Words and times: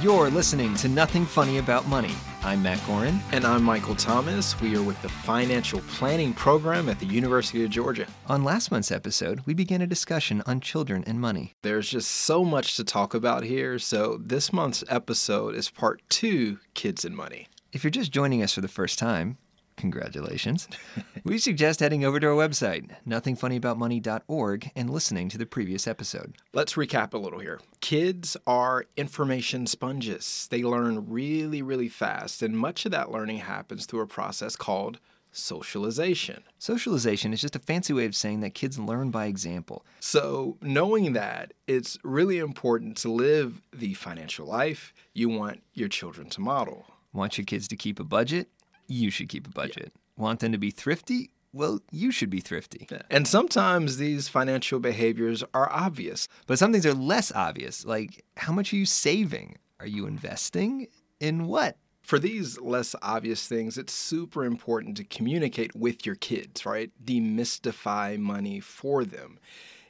You're 0.00 0.30
listening 0.30 0.74
to 0.76 0.88
Nothing 0.88 1.26
Funny 1.26 1.58
About 1.58 1.86
Money. 1.86 2.14
I'm 2.42 2.62
Matt 2.62 2.78
Gorin. 2.78 3.20
And 3.32 3.44
I'm 3.44 3.62
Michael 3.62 3.94
Thomas. 3.94 4.58
We 4.58 4.74
are 4.74 4.82
with 4.82 5.00
the 5.02 5.10
Financial 5.10 5.80
Planning 5.88 6.32
Program 6.32 6.88
at 6.88 6.98
the 6.98 7.04
University 7.04 7.64
of 7.64 7.70
Georgia. 7.70 8.06
On 8.26 8.42
last 8.42 8.70
month's 8.70 8.90
episode, 8.90 9.42
we 9.44 9.52
began 9.52 9.82
a 9.82 9.86
discussion 9.86 10.42
on 10.46 10.60
children 10.60 11.04
and 11.06 11.20
money. 11.20 11.52
There's 11.60 11.90
just 11.90 12.10
so 12.10 12.46
much 12.46 12.76
to 12.76 12.84
talk 12.84 13.12
about 13.12 13.42
here, 13.44 13.78
so 13.78 14.18
this 14.24 14.54
month's 14.54 14.82
episode 14.88 15.54
is 15.54 15.68
part 15.68 16.00
two 16.08 16.60
Kids 16.72 17.04
and 17.04 17.14
Money. 17.14 17.48
If 17.74 17.84
you're 17.84 17.90
just 17.90 18.10
joining 18.10 18.42
us 18.42 18.54
for 18.54 18.62
the 18.62 18.68
first 18.68 18.98
time, 18.98 19.36
Congratulations. 19.80 20.68
we 21.24 21.38
suggest 21.38 21.80
heading 21.80 22.04
over 22.04 22.20
to 22.20 22.26
our 22.26 22.34
website, 22.34 22.90
nothingfunnyaboutmoney.org, 23.08 24.70
and 24.76 24.90
listening 24.90 25.30
to 25.30 25.38
the 25.38 25.46
previous 25.46 25.86
episode. 25.86 26.36
Let's 26.52 26.74
recap 26.74 27.14
a 27.14 27.18
little 27.18 27.38
here. 27.38 27.60
Kids 27.80 28.36
are 28.46 28.84
information 28.98 29.66
sponges. 29.66 30.48
They 30.50 30.62
learn 30.62 31.08
really, 31.08 31.62
really 31.62 31.88
fast, 31.88 32.42
and 32.42 32.58
much 32.58 32.84
of 32.84 32.92
that 32.92 33.10
learning 33.10 33.38
happens 33.38 33.86
through 33.86 34.02
a 34.02 34.06
process 34.06 34.54
called 34.54 35.00
socialization. 35.32 36.42
Socialization 36.58 37.32
is 37.32 37.40
just 37.40 37.56
a 37.56 37.60
fancy 37.60 37.94
way 37.94 38.04
of 38.04 38.14
saying 38.14 38.40
that 38.40 38.52
kids 38.52 38.78
learn 38.78 39.10
by 39.10 39.26
example. 39.26 39.86
So, 40.00 40.58
knowing 40.60 41.14
that, 41.14 41.54
it's 41.66 41.96
really 42.04 42.36
important 42.36 42.98
to 42.98 43.10
live 43.10 43.62
the 43.72 43.94
financial 43.94 44.46
life 44.46 44.92
you 45.14 45.30
want 45.30 45.62
your 45.72 45.88
children 45.88 46.28
to 46.30 46.42
model. 46.42 46.84
Want 47.14 47.38
your 47.38 47.46
kids 47.46 47.66
to 47.68 47.76
keep 47.76 47.98
a 47.98 48.04
budget? 48.04 48.50
You 48.90 49.10
should 49.10 49.28
keep 49.28 49.46
a 49.46 49.50
budget. 49.50 49.92
Yeah. 49.94 50.22
Want 50.22 50.40
them 50.40 50.52
to 50.52 50.58
be 50.58 50.70
thrifty? 50.70 51.30
Well, 51.52 51.80
you 51.90 52.12
should 52.12 52.30
be 52.30 52.40
thrifty. 52.40 52.86
Yeah. 52.90 53.02
And 53.10 53.26
sometimes 53.26 53.96
these 53.96 54.28
financial 54.28 54.78
behaviors 54.78 55.42
are 55.54 55.70
obvious. 55.72 56.28
But 56.46 56.58
some 56.58 56.72
things 56.72 56.86
are 56.86 56.94
less 56.94 57.32
obvious, 57.32 57.84
like 57.84 58.24
how 58.36 58.52
much 58.52 58.72
are 58.72 58.76
you 58.76 58.86
saving? 58.86 59.56
Are 59.78 59.86
you 59.86 60.06
investing 60.06 60.88
in 61.18 61.46
what? 61.46 61.76
For 62.02 62.18
these 62.18 62.60
less 62.60 62.94
obvious 63.02 63.46
things, 63.46 63.78
it's 63.78 63.92
super 63.92 64.44
important 64.44 64.96
to 64.96 65.04
communicate 65.04 65.74
with 65.76 66.04
your 66.04 66.16
kids, 66.16 66.66
right? 66.66 66.90
Demystify 67.04 68.18
money 68.18 68.60
for 68.60 69.04
them. 69.04 69.38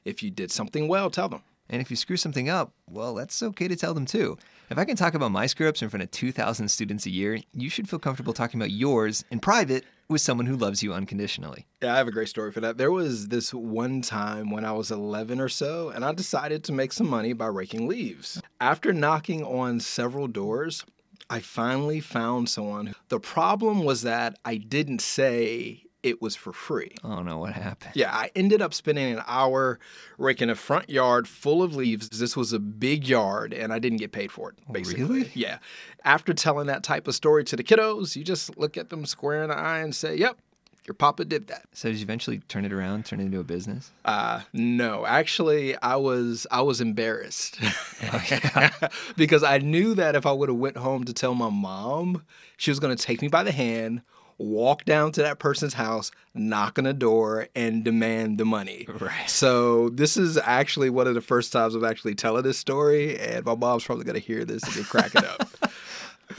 If 0.04 0.22
you 0.22 0.30
did 0.30 0.50
something 0.50 0.88
well, 0.88 1.10
tell 1.10 1.28
them. 1.28 1.42
And 1.70 1.80
if 1.80 1.88
you 1.88 1.96
screw 1.96 2.16
something 2.16 2.48
up, 2.48 2.72
well, 2.88 3.14
that's 3.14 3.42
okay 3.42 3.68
to 3.68 3.76
tell 3.76 3.94
them 3.94 4.04
too. 4.04 4.36
If 4.70 4.78
I 4.78 4.84
can 4.84 4.96
talk 4.96 5.14
about 5.14 5.30
my 5.30 5.46
screw 5.46 5.68
ups 5.68 5.82
in 5.82 5.88
front 5.88 6.02
of 6.02 6.10
2,000 6.10 6.68
students 6.68 7.06
a 7.06 7.10
year, 7.10 7.38
you 7.54 7.70
should 7.70 7.88
feel 7.88 8.00
comfortable 8.00 8.32
talking 8.32 8.60
about 8.60 8.72
yours 8.72 9.24
in 9.30 9.38
private 9.38 9.84
with 10.08 10.20
someone 10.20 10.46
who 10.46 10.56
loves 10.56 10.82
you 10.82 10.92
unconditionally. 10.92 11.66
Yeah, 11.80 11.94
I 11.94 11.98
have 11.98 12.08
a 12.08 12.12
great 12.12 12.28
story 12.28 12.50
for 12.50 12.60
that. 12.60 12.76
There 12.76 12.90
was 12.90 13.28
this 13.28 13.54
one 13.54 14.02
time 14.02 14.50
when 14.50 14.64
I 14.64 14.72
was 14.72 14.90
11 14.90 15.40
or 15.40 15.48
so, 15.48 15.90
and 15.90 16.04
I 16.04 16.12
decided 16.12 16.64
to 16.64 16.72
make 16.72 16.92
some 16.92 17.08
money 17.08 17.32
by 17.32 17.46
raking 17.46 17.86
leaves. 17.86 18.42
After 18.60 18.92
knocking 18.92 19.44
on 19.44 19.78
several 19.78 20.26
doors, 20.26 20.84
I 21.28 21.38
finally 21.38 22.00
found 22.00 22.48
someone. 22.48 22.94
The 23.08 23.20
problem 23.20 23.84
was 23.84 24.02
that 24.02 24.36
I 24.44 24.56
didn't 24.56 25.00
say 25.00 25.84
it 26.02 26.22
was 26.22 26.34
for 26.36 26.52
free. 26.52 26.92
Oh 27.04 27.22
no, 27.22 27.38
what 27.38 27.52
happened? 27.52 27.92
Yeah, 27.94 28.10
I 28.12 28.30
ended 28.34 28.62
up 28.62 28.72
spending 28.72 29.12
an 29.14 29.22
hour 29.26 29.78
raking 30.18 30.50
a 30.50 30.54
front 30.54 30.88
yard 30.88 31.28
full 31.28 31.62
of 31.62 31.74
leaves. 31.76 32.08
This 32.08 32.36
was 32.36 32.52
a 32.52 32.58
big 32.58 33.06
yard 33.06 33.52
and 33.52 33.72
I 33.72 33.78
didn't 33.78 33.98
get 33.98 34.12
paid 34.12 34.32
for 34.32 34.50
it, 34.50 34.56
basically. 34.72 35.04
Really? 35.04 35.30
Yeah. 35.34 35.58
After 36.04 36.32
telling 36.32 36.66
that 36.68 36.82
type 36.82 37.06
of 37.06 37.14
story 37.14 37.44
to 37.44 37.56
the 37.56 37.64
kiddos, 37.64 38.16
you 38.16 38.24
just 38.24 38.56
look 38.56 38.76
at 38.76 38.88
them 38.90 39.04
square 39.04 39.42
in 39.42 39.50
the 39.50 39.56
eye 39.56 39.80
and 39.80 39.94
say, 39.94 40.16
Yep, 40.16 40.38
your 40.86 40.94
papa 40.94 41.26
did 41.26 41.48
that. 41.48 41.66
So 41.72 41.90
did 41.90 41.98
you 41.98 42.04
eventually 42.04 42.38
turn 42.48 42.64
it 42.64 42.72
around, 42.72 43.04
turn 43.04 43.20
it 43.20 43.24
into 43.24 43.40
a 43.40 43.44
business? 43.44 43.90
Uh 44.04 44.40
no. 44.54 45.04
Actually 45.04 45.76
I 45.82 45.96
was 45.96 46.46
I 46.50 46.62
was 46.62 46.80
embarrassed. 46.80 47.58
Oh, 48.12 48.24
yeah. 48.30 48.70
because 49.18 49.42
I 49.42 49.58
knew 49.58 49.94
that 49.94 50.14
if 50.16 50.24
I 50.24 50.32
would 50.32 50.48
have 50.48 50.56
went 50.56 50.78
home 50.78 51.04
to 51.04 51.12
tell 51.12 51.34
my 51.34 51.50
mom, 51.50 52.24
she 52.56 52.70
was 52.70 52.80
gonna 52.80 52.96
take 52.96 53.20
me 53.20 53.28
by 53.28 53.42
the 53.42 53.52
hand 53.52 54.00
walk 54.40 54.84
down 54.84 55.12
to 55.12 55.22
that 55.22 55.38
person's 55.38 55.74
house, 55.74 56.10
knock 56.34 56.78
on 56.78 56.86
a 56.86 56.92
door, 56.92 57.48
and 57.54 57.84
demand 57.84 58.38
the 58.38 58.44
money. 58.44 58.86
Right. 58.88 59.28
So 59.28 59.90
this 59.90 60.16
is 60.16 60.38
actually 60.38 60.90
one 60.90 61.06
of 61.06 61.14
the 61.14 61.20
first 61.20 61.52
times 61.52 61.74
I'm 61.74 61.84
actually 61.84 62.14
telling 62.14 62.42
this 62.42 62.58
story, 62.58 63.18
and 63.18 63.44
my 63.44 63.54
mom's 63.54 63.84
probably 63.84 64.04
gonna 64.04 64.18
hear 64.18 64.44
this 64.44 64.62
and 64.62 64.74
get 64.74 64.86
cracking 64.86 65.24
up. 65.24 65.48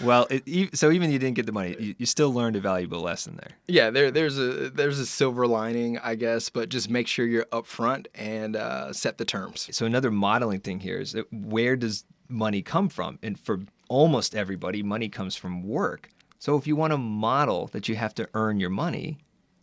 Well, 0.01 0.25
it, 0.29 0.77
so 0.77 0.89
even 0.89 1.11
you 1.11 1.19
didn't 1.19 1.35
get 1.35 1.45
the 1.45 1.51
money, 1.51 1.75
you, 1.77 1.95
you, 1.97 2.05
still 2.05 2.33
learned 2.33 2.55
a 2.55 2.61
valuable 2.61 3.01
lesson 3.01 3.35
there. 3.35 3.57
Yeah, 3.67 3.89
there, 3.89 4.09
there's 4.09 4.39
a 4.39 4.69
there's 4.69 4.99
a 4.99 5.05
silver 5.05 5.45
lining, 5.45 5.97
I 5.99 6.15
guess, 6.15 6.49
but 6.49 6.69
just 6.69 6.89
make 6.89 7.07
sure 7.07 7.25
you're 7.25 7.45
upfront 7.45 8.07
and 8.15 8.55
uh, 8.55 8.93
set 8.93 9.17
the 9.17 9.25
terms. 9.25 9.67
So 9.71 9.85
another 9.85 10.09
modeling 10.09 10.61
thing 10.61 10.79
here 10.79 10.99
is 10.99 11.15
where 11.31 11.75
does 11.75 12.05
money 12.29 12.61
come 12.61 12.87
from? 12.87 13.19
And 13.21 13.37
for 13.37 13.59
almost 13.89 14.33
everybody, 14.33 14.81
money 14.81 15.09
comes 15.09 15.35
from 15.35 15.67
work. 15.67 16.09
So 16.41 16.57
if 16.57 16.65
you 16.65 16.75
want 16.75 16.89
to 16.89 16.97
model 16.97 17.67
that 17.67 17.87
you 17.87 17.95
have 17.97 18.15
to 18.15 18.27
earn 18.33 18.59
your 18.59 18.71
money, 18.71 19.19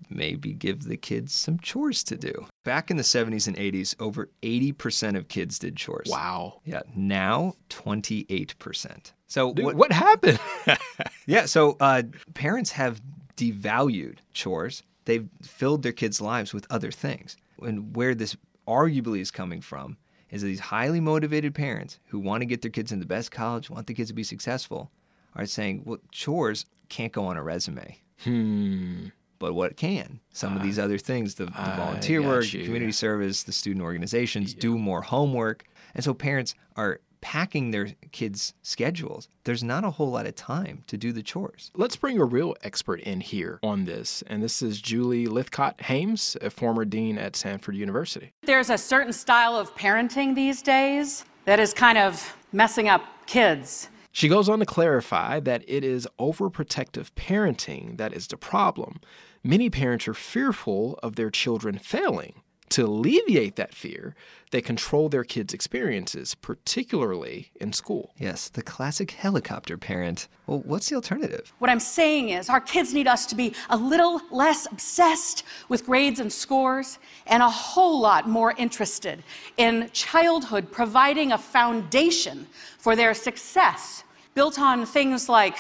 maybe 0.08 0.52
give 0.52 0.84
the 0.84 0.96
kids 0.96 1.34
some 1.34 1.58
chores 1.58 2.04
to 2.04 2.16
do. 2.16 2.46
Back 2.62 2.88
in 2.92 2.96
the 2.96 3.02
70s 3.02 3.48
and 3.48 3.56
80s, 3.56 3.96
over 3.98 4.30
80% 4.42 5.16
of 5.16 5.26
kids 5.26 5.58
did 5.58 5.74
chores. 5.74 6.08
Wow. 6.08 6.60
Yeah. 6.64 6.82
Now, 6.94 7.54
28%. 7.70 9.12
So 9.26 9.52
Dude, 9.54 9.64
what, 9.64 9.74
what 9.74 9.90
happened? 9.92 10.38
yeah. 11.26 11.46
So 11.46 11.76
uh, 11.80 12.04
parents 12.34 12.70
have 12.70 13.02
devalued 13.36 14.18
chores. 14.32 14.84
They've 15.04 15.28
filled 15.42 15.82
their 15.82 15.90
kids' 15.90 16.20
lives 16.20 16.54
with 16.54 16.64
other 16.70 16.92
things. 16.92 17.36
And 17.60 17.96
where 17.96 18.14
this 18.14 18.36
arguably 18.68 19.18
is 19.18 19.32
coming 19.32 19.62
from 19.62 19.96
is 20.30 20.42
these 20.42 20.60
highly 20.60 21.00
motivated 21.00 21.56
parents 21.56 21.98
who 22.06 22.20
want 22.20 22.42
to 22.42 22.46
get 22.46 22.62
their 22.62 22.70
kids 22.70 22.92
in 22.92 23.00
the 23.00 23.06
best 23.06 23.32
college, 23.32 23.68
want 23.68 23.88
the 23.88 23.94
kids 23.94 24.10
to 24.10 24.14
be 24.14 24.22
successful, 24.22 24.92
are 25.34 25.46
saying, 25.46 25.82
well, 25.84 25.98
chores 26.10 26.66
can't 26.88 27.12
go 27.12 27.24
on 27.26 27.36
a 27.36 27.42
resume. 27.42 27.98
Hmm. 28.24 29.06
But 29.38 29.54
what 29.54 29.76
can? 29.76 30.18
Some 30.32 30.56
of 30.56 30.62
these 30.64 30.78
other 30.78 30.98
things, 30.98 31.36
the, 31.36 31.44
the 31.46 31.52
volunteer 31.76 32.20
work, 32.20 32.52
you. 32.52 32.64
community 32.64 32.90
service, 32.90 33.44
the 33.44 33.52
student 33.52 33.84
organizations, 33.84 34.54
yeah. 34.54 34.60
do 34.60 34.78
more 34.78 35.00
homework. 35.00 35.64
And 35.94 36.02
so 36.02 36.12
parents 36.12 36.56
are 36.76 37.00
packing 37.20 37.70
their 37.70 37.88
kids' 38.12 38.54
schedules. 38.62 39.28
There's 39.44 39.64
not 39.64 39.84
a 39.84 39.90
whole 39.90 40.10
lot 40.10 40.26
of 40.26 40.34
time 40.34 40.84
to 40.86 40.96
do 40.96 41.12
the 41.12 41.22
chores. 41.22 41.70
Let's 41.74 41.96
bring 41.96 42.18
a 42.18 42.24
real 42.24 42.54
expert 42.62 43.00
in 43.00 43.20
here 43.20 43.58
on 43.62 43.84
this. 43.84 44.22
And 44.26 44.42
this 44.42 44.62
is 44.62 44.80
Julie 44.80 45.26
Lythcott 45.26 45.80
Haims, 45.82 46.36
a 46.40 46.50
former 46.50 46.84
dean 46.84 47.18
at 47.18 47.36
Stanford 47.36 47.76
University. 47.76 48.32
There's 48.42 48.70
a 48.70 48.78
certain 48.78 49.12
style 49.12 49.56
of 49.56 49.74
parenting 49.74 50.34
these 50.34 50.62
days 50.62 51.24
that 51.44 51.60
is 51.60 51.72
kind 51.72 51.98
of 51.98 52.36
messing 52.52 52.88
up 52.88 53.02
kids. 53.26 53.88
She 54.18 54.26
goes 54.26 54.48
on 54.48 54.58
to 54.58 54.66
clarify 54.66 55.38
that 55.38 55.62
it 55.68 55.84
is 55.84 56.08
overprotective 56.18 57.12
parenting 57.12 57.98
that 57.98 58.12
is 58.12 58.26
the 58.26 58.36
problem. 58.36 58.98
Many 59.44 59.70
parents 59.70 60.08
are 60.08 60.12
fearful 60.12 60.98
of 61.04 61.14
their 61.14 61.30
children 61.30 61.78
failing. 61.78 62.42
To 62.70 62.84
alleviate 62.84 63.54
that 63.54 63.76
fear, 63.76 64.16
they 64.50 64.60
control 64.60 65.08
their 65.08 65.22
kids' 65.22 65.54
experiences, 65.54 66.34
particularly 66.34 67.52
in 67.60 67.72
school. 67.72 68.12
Yes, 68.18 68.48
the 68.48 68.60
classic 68.60 69.12
helicopter 69.12 69.78
parent. 69.78 70.26
Well, 70.48 70.62
what's 70.66 70.88
the 70.88 70.96
alternative? 70.96 71.52
What 71.60 71.70
I'm 71.70 71.78
saying 71.78 72.30
is, 72.30 72.50
our 72.50 72.60
kids 72.60 72.92
need 72.92 73.06
us 73.06 73.24
to 73.26 73.36
be 73.36 73.54
a 73.70 73.76
little 73.76 74.20
less 74.32 74.66
obsessed 74.66 75.44
with 75.68 75.86
grades 75.86 76.18
and 76.18 76.32
scores 76.32 76.98
and 77.28 77.40
a 77.40 77.48
whole 77.48 78.00
lot 78.00 78.28
more 78.28 78.52
interested 78.58 79.22
in 79.58 79.88
childhood 79.92 80.72
providing 80.72 81.30
a 81.30 81.38
foundation 81.38 82.48
for 82.78 82.96
their 82.96 83.14
success 83.14 84.02
built 84.38 84.56
on 84.60 84.86
things 84.86 85.28
like 85.28 85.56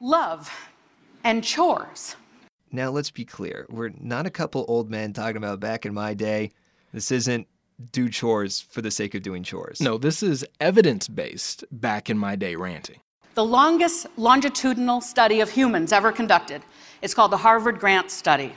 love 0.00 0.50
and 1.22 1.44
chores. 1.44 2.16
Now, 2.70 2.88
let's 2.88 3.10
be 3.10 3.26
clear. 3.26 3.66
We're 3.68 3.92
not 4.00 4.24
a 4.24 4.30
couple 4.30 4.64
old 4.68 4.90
men 4.90 5.12
talking 5.12 5.36
about 5.36 5.60
back 5.60 5.84
in 5.84 5.92
my 5.92 6.14
day. 6.14 6.52
This 6.94 7.12
isn't 7.12 7.46
do 7.92 8.08
chores 8.08 8.58
for 8.58 8.80
the 8.80 8.90
sake 8.90 9.14
of 9.14 9.22
doing 9.22 9.42
chores. 9.42 9.82
No, 9.82 9.98
this 9.98 10.22
is 10.22 10.46
evidence 10.60 11.08
based 11.08 11.64
back 11.70 12.08
in 12.08 12.16
my 12.16 12.34
day 12.34 12.54
ranting. 12.54 13.00
The 13.34 13.44
longest 13.44 14.06
longitudinal 14.16 15.02
study 15.02 15.40
of 15.40 15.50
humans 15.50 15.92
ever 15.92 16.10
conducted. 16.10 16.62
It's 17.02 17.12
called 17.12 17.32
the 17.32 17.42
Harvard 17.48 17.78
Grant 17.78 18.10
Study. 18.10 18.54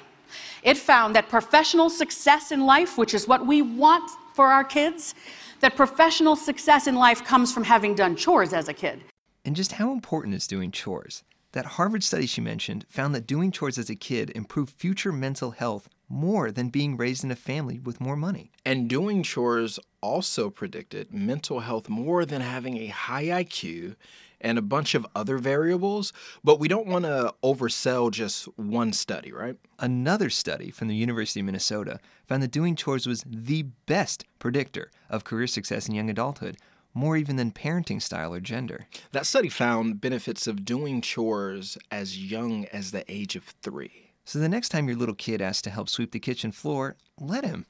It 0.63 0.77
found 0.77 1.13
that 1.17 1.27
professional 1.27 1.89
success 1.89 2.53
in 2.53 2.65
life, 2.65 2.97
which 2.97 3.13
is 3.13 3.27
what 3.27 3.45
we 3.45 3.61
want 3.61 4.09
for 4.35 4.47
our 4.47 4.63
kids, 4.63 5.15
that 5.59 5.75
professional 5.75 6.37
success 6.37 6.87
in 6.87 6.95
life 6.95 7.25
comes 7.25 7.51
from 7.51 7.65
having 7.65 7.93
done 7.93 8.15
chores 8.15 8.53
as 8.53 8.69
a 8.69 8.73
kid. 8.73 9.03
And 9.45 9.55
just 9.55 9.73
how 9.73 9.93
important 9.93 10.35
is 10.35 10.47
doing 10.47 10.71
chores? 10.71 11.23
that 11.55 11.65
Harvard 11.65 12.03
study 12.03 12.25
she 12.25 12.41
mentioned 12.41 12.85
found 12.89 13.15
that 13.15 13.25
doing 13.25 13.49
chores 13.49 13.77
as 13.77 13.89
a 13.89 13.95
kid 13.95 14.29
improved 14.35 14.73
future 14.77 15.13
mental 15.13 15.51
health 15.51 15.87
more 16.09 16.51
than 16.51 16.67
being 16.67 16.97
raised 16.97 17.23
in 17.23 17.31
a 17.31 17.35
family 17.35 17.79
with 17.79 18.01
more 18.01 18.17
money. 18.17 18.51
And 18.65 18.89
doing 18.89 19.23
chores 19.23 19.79
also 20.01 20.49
predicted 20.49 21.13
mental 21.13 21.61
health 21.61 21.87
more 21.87 22.25
than 22.25 22.41
having 22.41 22.77
a 22.77 22.87
high 22.87 23.23
IQ 23.23 23.95
and 24.41 24.57
a 24.57 24.61
bunch 24.61 24.95
of 24.95 25.07
other 25.15 25.37
variables, 25.37 26.11
but 26.43 26.59
we 26.59 26.67
don't 26.67 26.87
want 26.87 27.05
to 27.05 27.33
oversell 27.41 28.11
just 28.11 28.45
one 28.57 28.91
study, 28.91 29.31
right? 29.31 29.55
Another 29.79 30.29
study 30.29 30.71
from 30.71 30.89
the 30.89 30.95
University 30.95 31.39
of 31.39 31.45
Minnesota 31.45 32.01
found 32.27 32.43
that 32.43 32.51
doing 32.51 32.75
chores 32.75 33.07
was 33.07 33.23
the 33.25 33.63
best 33.85 34.25
predictor 34.39 34.91
of 35.09 35.23
career 35.23 35.47
success 35.47 35.87
in 35.87 35.95
young 35.95 36.09
adulthood, 36.09 36.57
more 36.95 37.15
even 37.17 37.35
than 37.35 37.51
parenting 37.51 38.01
style 38.01 38.33
or 38.33 38.39
gender. 38.39 38.87
That 39.11 39.27
study 39.27 39.49
found 39.49 40.01
benefits 40.01 40.47
of 40.47 40.65
doing 40.65 41.01
chores 41.01 41.77
as 41.91 42.17
young 42.17 42.65
as 42.73 42.89
the 42.89 43.03
age 43.11 43.35
of 43.35 43.43
three. 43.61 44.13
So 44.23 44.39
the 44.39 44.49
next 44.49 44.69
time 44.69 44.87
your 44.87 44.97
little 44.97 45.13
kid 45.13 45.41
asks 45.41 45.61
to 45.63 45.69
help 45.69 45.89
sweep 45.89 46.11
the 46.11 46.19
kitchen 46.19 46.51
floor, 46.51 46.95
let 47.19 47.45
him. 47.45 47.67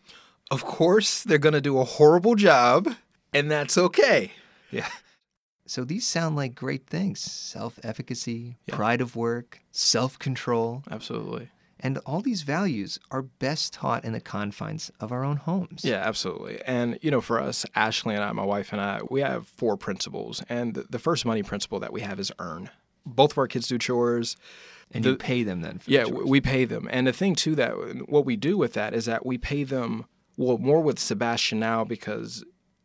Of 0.51 0.63
course, 0.63 1.23
they're 1.23 1.37
going 1.37 1.53
to 1.53 1.61
do 1.61 1.79
a 1.79 1.83
horrible 1.83 2.35
job, 2.35 2.95
and 3.33 3.51
that's 3.51 3.77
okay. 3.77 4.31
Yeah. 4.71 4.87
So 5.67 5.83
these 5.83 6.05
sound 6.05 6.35
like 6.35 6.53
great 6.53 6.85
things 6.85 7.19
self 7.19 7.79
efficacy, 7.83 8.57
yeah. 8.67 8.75
pride 8.75 9.01
of 9.01 9.15
work, 9.15 9.61
self 9.71 10.19
control. 10.19 10.83
Absolutely. 10.91 11.49
And 11.79 11.97
all 12.05 12.21
these 12.21 12.43
values 12.43 12.99
are 13.11 13.21
best 13.21 13.73
taught 13.73 14.05
in 14.05 14.13
the 14.13 14.21
confines 14.21 14.91
of 14.99 15.11
our 15.11 15.23
own 15.23 15.37
homes. 15.37 15.83
Yeah, 15.83 15.95
absolutely. 15.95 16.61
And, 16.65 16.97
you 17.01 17.11
know, 17.11 17.21
for 17.21 17.39
us, 17.39 17.65
Ashley 17.75 18.15
and 18.15 18.23
I, 18.23 18.31
my 18.31 18.45
wife 18.45 18.71
and 18.71 18.81
I, 18.81 19.01
we 19.09 19.21
have 19.21 19.47
four 19.47 19.75
principles. 19.75 20.41
And 20.47 20.75
the 20.75 20.99
first 20.99 21.25
money 21.25 21.43
principle 21.43 21.79
that 21.79 21.91
we 21.91 22.01
have 22.01 22.19
is 22.19 22.31
earn. 22.39 22.69
Both 23.05 23.31
of 23.31 23.37
our 23.37 23.47
kids 23.47 23.67
do 23.67 23.77
chores. 23.77 24.37
And 24.91 25.03
the, 25.03 25.11
you 25.11 25.17
pay 25.17 25.43
them 25.43 25.61
then? 25.61 25.81
yeah, 25.85 26.05
the 26.05 26.25
we 26.25 26.39
pay 26.39 26.63
them. 26.63 26.87
And 26.91 27.07
the 27.07 27.13
thing, 27.13 27.35
too, 27.35 27.55
that 27.55 27.73
what 28.07 28.25
we 28.25 28.35
do 28.35 28.57
with 28.57 28.73
that 28.73 28.93
is 28.93 29.05
that 29.05 29.25
we 29.25 29.37
pay 29.37 29.63
them, 29.63 30.05
well, 30.37 30.57
more 30.57 30.81
with 30.81 30.99
Sebastian 30.99 31.59
now 31.59 31.83
because 31.83 32.43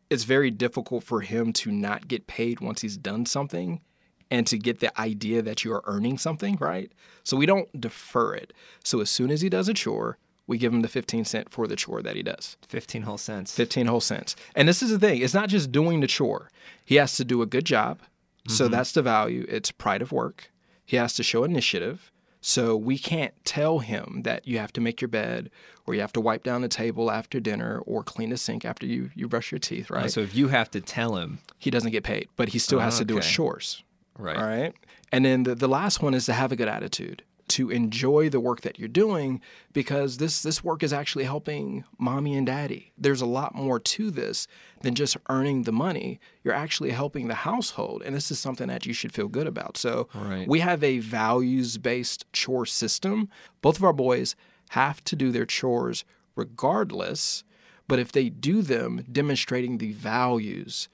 it's 0.09 0.25
very 0.25 0.51
difficult 0.51 1.03
for 1.03 1.21
him 1.21 1.53
to 1.53 1.71
not 1.71 2.07
get 2.07 2.27
paid 2.27 2.59
once 2.59 2.81
he's 2.81 2.97
done 2.97 3.25
something 3.25 3.81
and 4.31 4.47
to 4.47 4.57
get 4.57 4.79
the 4.79 4.99
idea 4.99 5.41
that 5.41 5.63
you 5.63 5.73
are 5.73 5.83
earning 5.85 6.17
something, 6.17 6.57
right? 6.59 6.91
So 7.23 7.37
we 7.37 7.45
don't 7.45 7.79
defer 7.79 8.33
it. 8.33 8.53
So 8.83 9.01
as 9.01 9.11
soon 9.11 9.29
as 9.29 9.41
he 9.41 9.49
does 9.49 9.67
a 9.67 9.73
chore, 9.73 10.17
we 10.47 10.57
give 10.57 10.73
him 10.73 10.81
the 10.81 10.87
15 10.87 11.25
cent 11.25 11.51
for 11.51 11.67
the 11.67 11.75
chore 11.75 12.01
that 12.01 12.15
he 12.15 12.23
does. 12.23 12.57
15 12.67 13.03
whole 13.03 13.17
cents. 13.17 13.53
15 13.53 13.85
whole 13.85 14.01
cents. 14.01 14.35
And 14.55 14.67
this 14.67 14.81
is 14.81 14.89
the 14.89 14.97
thing, 14.97 15.21
it's 15.21 15.33
not 15.33 15.49
just 15.49 15.71
doing 15.71 15.99
the 15.99 16.07
chore. 16.07 16.49
He 16.83 16.95
has 16.95 17.15
to 17.17 17.25
do 17.25 17.41
a 17.41 17.45
good 17.45 17.65
job. 17.65 17.99
Mm-hmm. 17.99 18.53
So 18.53 18.67
that's 18.67 18.93
the 18.93 19.03
value. 19.03 19.45
It's 19.47 19.69
pride 19.69 20.01
of 20.01 20.11
work. 20.11 20.51
He 20.85 20.97
has 20.97 21.13
to 21.15 21.23
show 21.23 21.43
initiative. 21.43 22.11
So 22.43 22.75
we 22.75 22.97
can't 22.97 23.33
tell 23.45 23.79
him 23.79 24.23
that 24.23 24.47
you 24.47 24.57
have 24.57 24.73
to 24.73 24.81
make 24.81 24.99
your 24.99 25.09
bed 25.09 25.51
or 25.85 25.93
you 25.93 26.01
have 26.01 26.13
to 26.13 26.21
wipe 26.21 26.43
down 26.43 26.61
the 26.61 26.67
table 26.67 27.11
after 27.11 27.39
dinner 27.39 27.79
or 27.85 28.03
clean 28.03 28.31
the 28.31 28.37
sink 28.37 28.65
after 28.65 28.87
you, 28.87 29.11
you 29.13 29.27
brush 29.27 29.51
your 29.51 29.59
teeth, 29.59 29.91
right? 29.91 30.05
Oh, 30.05 30.07
so 30.07 30.21
if 30.21 30.35
you 30.35 30.47
have 30.47 30.71
to 30.71 30.81
tell 30.81 31.17
him, 31.17 31.37
he 31.59 31.69
doesn't 31.69 31.91
get 31.91 32.03
paid, 32.03 32.29
but 32.35 32.49
he 32.49 32.59
still 32.59 32.79
has 32.79 32.97
to 32.97 33.05
do 33.05 33.17
his 33.17 33.27
chores. 33.27 33.83
Right. 34.21 34.37
All 34.37 34.45
right. 34.45 34.73
And 35.11 35.25
then 35.25 35.43
the, 35.43 35.55
the 35.55 35.67
last 35.67 36.01
one 36.01 36.13
is 36.13 36.25
to 36.27 36.33
have 36.33 36.51
a 36.51 36.55
good 36.55 36.67
attitude 36.67 37.23
to 37.49 37.69
enjoy 37.69 38.29
the 38.29 38.39
work 38.39 38.61
that 38.61 38.79
you're 38.79 38.87
doing 38.87 39.41
because 39.73 40.17
this 40.17 40.41
this 40.41 40.63
work 40.63 40.83
is 40.83 40.93
actually 40.93 41.25
helping 41.25 41.83
mommy 41.97 42.35
and 42.35 42.47
daddy. 42.47 42.93
There's 42.97 43.19
a 43.19 43.25
lot 43.25 43.53
more 43.53 43.77
to 43.77 44.09
this 44.09 44.47
than 44.83 44.95
just 44.95 45.17
earning 45.27 45.63
the 45.63 45.73
money. 45.73 46.21
You're 46.45 46.53
actually 46.53 46.91
helping 46.91 47.27
the 47.27 47.35
household 47.35 48.03
and 48.05 48.15
this 48.15 48.31
is 48.31 48.39
something 48.39 48.67
that 48.67 48.85
you 48.85 48.93
should 48.93 49.13
feel 49.13 49.27
good 49.27 49.47
about. 49.47 49.75
So 49.75 50.07
right. 50.15 50.47
we 50.47 50.61
have 50.61 50.81
a 50.81 50.99
values-based 50.99 52.31
chore 52.31 52.65
system. 52.65 53.27
Both 53.61 53.77
of 53.77 53.83
our 53.83 53.91
boys 53.91 54.37
have 54.69 55.03
to 55.03 55.17
do 55.17 55.29
their 55.29 55.45
chores 55.45 56.05
regardless, 56.37 57.43
but 57.85 57.99
if 57.99 58.13
they 58.13 58.29
do 58.29 58.61
them 58.61 59.03
demonstrating 59.11 59.77
the 59.77 59.91
values 59.91 60.87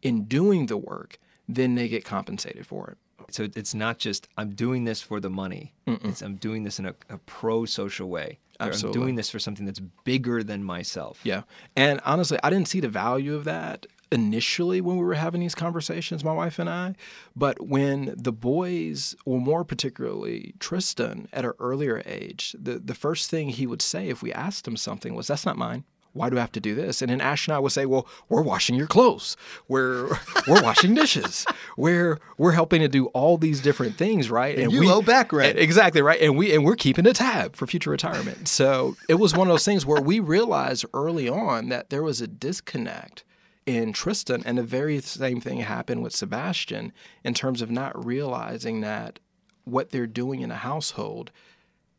in 0.00 0.26
doing 0.26 0.66
the 0.66 0.76
work, 0.76 1.18
then 1.48 1.74
they 1.74 1.88
get 1.88 2.04
compensated 2.04 2.66
for 2.66 2.90
it. 2.90 2.98
So 3.30 3.48
it's 3.56 3.74
not 3.74 3.98
just 3.98 4.28
I'm 4.36 4.50
doing 4.50 4.84
this 4.84 5.00
for 5.00 5.20
the 5.20 5.30
money. 5.30 5.74
It's 5.86 6.22
I'm 6.22 6.36
doing 6.36 6.64
this 6.64 6.78
in 6.78 6.86
a, 6.86 6.94
a 7.08 7.18
pro 7.18 7.64
social 7.64 8.08
way. 8.08 8.38
Absolutely. 8.60 8.98
I'm 8.98 9.02
doing 9.02 9.14
this 9.16 9.30
for 9.30 9.38
something 9.38 9.66
that's 9.66 9.80
bigger 10.04 10.42
than 10.42 10.62
myself. 10.62 11.20
Yeah. 11.24 11.42
And 11.74 12.00
honestly, 12.04 12.38
I 12.42 12.50
didn't 12.50 12.68
see 12.68 12.80
the 12.80 12.88
value 12.88 13.34
of 13.34 13.44
that 13.44 13.86
initially 14.12 14.80
when 14.80 14.96
we 14.96 15.04
were 15.04 15.14
having 15.14 15.40
these 15.40 15.56
conversations, 15.56 16.22
my 16.22 16.32
wife 16.32 16.58
and 16.58 16.70
I. 16.70 16.94
But 17.34 17.66
when 17.66 18.14
the 18.16 18.32
boys, 18.32 19.16
or 19.24 19.40
more 19.40 19.64
particularly 19.64 20.54
Tristan, 20.60 21.28
at 21.32 21.44
an 21.44 21.52
earlier 21.58 22.02
age, 22.06 22.54
the, 22.56 22.78
the 22.78 22.94
first 22.94 23.28
thing 23.28 23.48
he 23.48 23.66
would 23.66 23.82
say 23.82 24.08
if 24.08 24.22
we 24.22 24.32
asked 24.32 24.68
him 24.68 24.76
something 24.76 25.14
was, 25.14 25.26
That's 25.26 25.46
not 25.46 25.56
mine 25.56 25.84
why 26.14 26.30
do 26.30 26.38
I 26.38 26.40
have 26.40 26.52
to 26.52 26.60
do 26.60 26.74
this? 26.74 27.02
And 27.02 27.10
then 27.10 27.20
Ash 27.20 27.46
and 27.46 27.54
I 27.54 27.58
would 27.58 27.72
say, 27.72 27.86
well, 27.86 28.06
we're 28.28 28.40
washing 28.40 28.76
your 28.76 28.86
clothes. 28.86 29.36
We're 29.68 30.08
we're 30.48 30.62
washing 30.62 30.94
dishes. 30.94 31.44
We're 31.76 32.18
we're 32.38 32.52
helping 32.52 32.80
to 32.80 32.88
do 32.88 33.06
all 33.06 33.36
these 33.36 33.60
different 33.60 33.96
things, 33.96 34.30
right? 34.30 34.54
And, 34.54 34.64
and 34.64 34.72
you 34.72 34.80
we, 34.80 34.90
owe 34.90 35.02
back 35.02 35.32
rent. 35.32 35.58
Exactly, 35.58 36.00
right. 36.00 36.20
And 36.20 36.38
we 36.38 36.54
and 36.54 36.64
we're 36.64 36.76
keeping 36.76 37.06
a 37.06 37.12
tab 37.12 37.56
for 37.56 37.66
future 37.66 37.90
retirement. 37.90 38.48
So 38.48 38.96
it 39.08 39.16
was 39.16 39.34
one 39.34 39.48
of 39.48 39.52
those 39.52 39.64
things 39.64 39.84
where 39.84 40.00
we 40.00 40.20
realized 40.20 40.86
early 40.94 41.28
on 41.28 41.68
that 41.68 41.90
there 41.90 42.02
was 42.02 42.20
a 42.20 42.28
disconnect 42.28 43.24
in 43.66 43.92
Tristan, 43.92 44.42
and 44.44 44.58
the 44.58 44.62
very 44.62 45.00
same 45.00 45.40
thing 45.40 45.60
happened 45.60 46.02
with 46.02 46.14
Sebastian 46.14 46.92
in 47.24 47.34
terms 47.34 47.62
of 47.62 47.70
not 47.70 48.04
realizing 48.04 48.82
that 48.82 49.18
what 49.64 49.90
they're 49.90 50.06
doing 50.06 50.42
in 50.42 50.50
a 50.50 50.56
household 50.56 51.32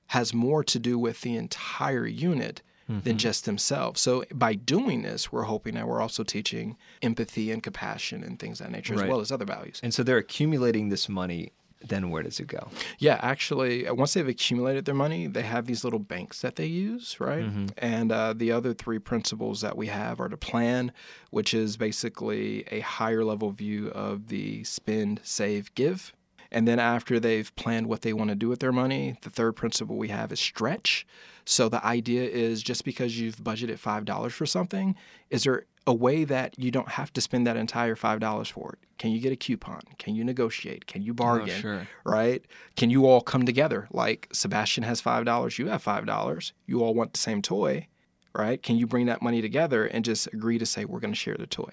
has 0.07 0.33
more 0.33 0.63
to 0.63 0.79
do 0.79 0.99
with 0.99 1.21
the 1.21 1.35
entire 1.35 2.05
unit 2.05 2.61
mm-hmm. 2.89 3.01
than 3.01 3.17
just 3.17 3.45
themselves. 3.45 4.01
So 4.01 4.23
by 4.33 4.53
doing 4.53 5.01
this, 5.01 5.31
we're 5.31 5.43
hoping 5.43 5.75
that 5.75 5.87
we're 5.87 6.01
also 6.01 6.23
teaching 6.23 6.77
empathy 7.01 7.51
and 7.51 7.61
compassion 7.61 8.23
and 8.23 8.39
things 8.39 8.59
of 8.59 8.67
that 8.67 8.71
nature, 8.71 8.95
right. 8.95 9.03
as 9.03 9.09
well 9.09 9.19
as 9.19 9.31
other 9.31 9.45
values. 9.45 9.79
And 9.83 9.93
so 9.93 10.03
they're 10.03 10.17
accumulating 10.17 10.89
this 10.89 11.09
money 11.09 11.51
then 11.87 12.09
where 12.09 12.23
does 12.23 12.39
it 12.39 12.47
go? 12.47 12.69
Yeah, 12.99 13.19
actually, 13.21 13.87
uh, 13.87 13.93
once 13.93 14.13
they've 14.13 14.27
accumulated 14.27 14.85
their 14.85 14.95
money, 14.95 15.27
they 15.27 15.43
have 15.43 15.65
these 15.65 15.83
little 15.83 15.99
banks 15.99 16.41
that 16.41 16.55
they 16.55 16.65
use, 16.65 17.19
right? 17.19 17.43
Mm-hmm. 17.43 17.65
And 17.77 18.11
uh, 18.11 18.33
the 18.33 18.51
other 18.51 18.73
three 18.73 18.99
principles 18.99 19.61
that 19.61 19.77
we 19.77 19.87
have 19.87 20.19
are 20.19 20.29
to 20.29 20.37
plan, 20.37 20.91
which 21.29 21.53
is 21.53 21.77
basically 21.77 22.63
a 22.71 22.79
higher 22.79 23.23
level 23.23 23.51
view 23.51 23.89
of 23.89 24.27
the 24.27 24.63
spend, 24.63 25.21
save, 25.23 25.73
give. 25.75 26.13
And 26.51 26.67
then 26.67 26.79
after 26.79 27.19
they've 27.19 27.53
planned 27.55 27.87
what 27.87 28.01
they 28.01 28.13
want 28.13 28.29
to 28.29 28.35
do 28.35 28.47
with 28.47 28.59
their 28.59 28.71
money, 28.71 29.17
the 29.21 29.29
third 29.29 29.53
principle 29.53 29.97
we 29.97 30.09
have 30.09 30.31
is 30.31 30.39
stretch. 30.39 31.05
So 31.45 31.69
the 31.69 31.85
idea 31.85 32.23
is 32.23 32.63
just 32.63 32.83
because 32.83 33.19
you've 33.19 33.37
budgeted 33.37 33.79
$5 33.79 34.31
for 34.31 34.45
something, 34.45 34.95
is 35.29 35.43
there 35.43 35.65
a 35.87 35.93
way 35.93 36.23
that 36.23 36.57
you 36.57 36.71
don't 36.71 36.89
have 36.89 37.13
to 37.13 37.21
spend 37.21 37.45
that 37.45 37.55
entire 37.55 37.95
$5 37.95 38.51
for 38.51 38.73
it? 38.73 38.79
Can 38.97 39.11
you 39.11 39.19
get 39.19 39.31
a 39.31 39.35
coupon? 39.35 39.81
Can 39.99 40.15
you 40.15 40.23
negotiate? 40.23 40.87
Can 40.87 41.03
you 41.03 41.11
oh, 41.11 41.15
bargain? 41.15 41.55
Oh, 41.57 41.61
sure. 41.61 41.87
Right? 42.03 42.43
Can 42.75 42.89
you 42.89 43.05
all 43.05 43.21
come 43.21 43.45
together? 43.45 43.87
Like 43.91 44.27
Sebastian 44.31 44.83
has 44.83 45.01
$5, 45.01 45.59
you 45.59 45.67
have 45.67 45.83
$5. 45.83 46.51
You 46.65 46.81
all 46.81 46.95
want 46.95 47.13
the 47.13 47.19
same 47.19 47.41
toy, 47.43 47.87
right? 48.33 48.61
Can 48.61 48.77
you 48.77 48.87
bring 48.87 49.05
that 49.05 49.21
money 49.21 49.41
together 49.41 49.85
and 49.85 50.03
just 50.03 50.27
agree 50.27 50.57
to 50.57 50.65
say, 50.65 50.85
we're 50.85 50.99
going 50.99 51.13
to 51.13 51.19
share 51.19 51.37
the 51.37 51.47
toy? 51.47 51.71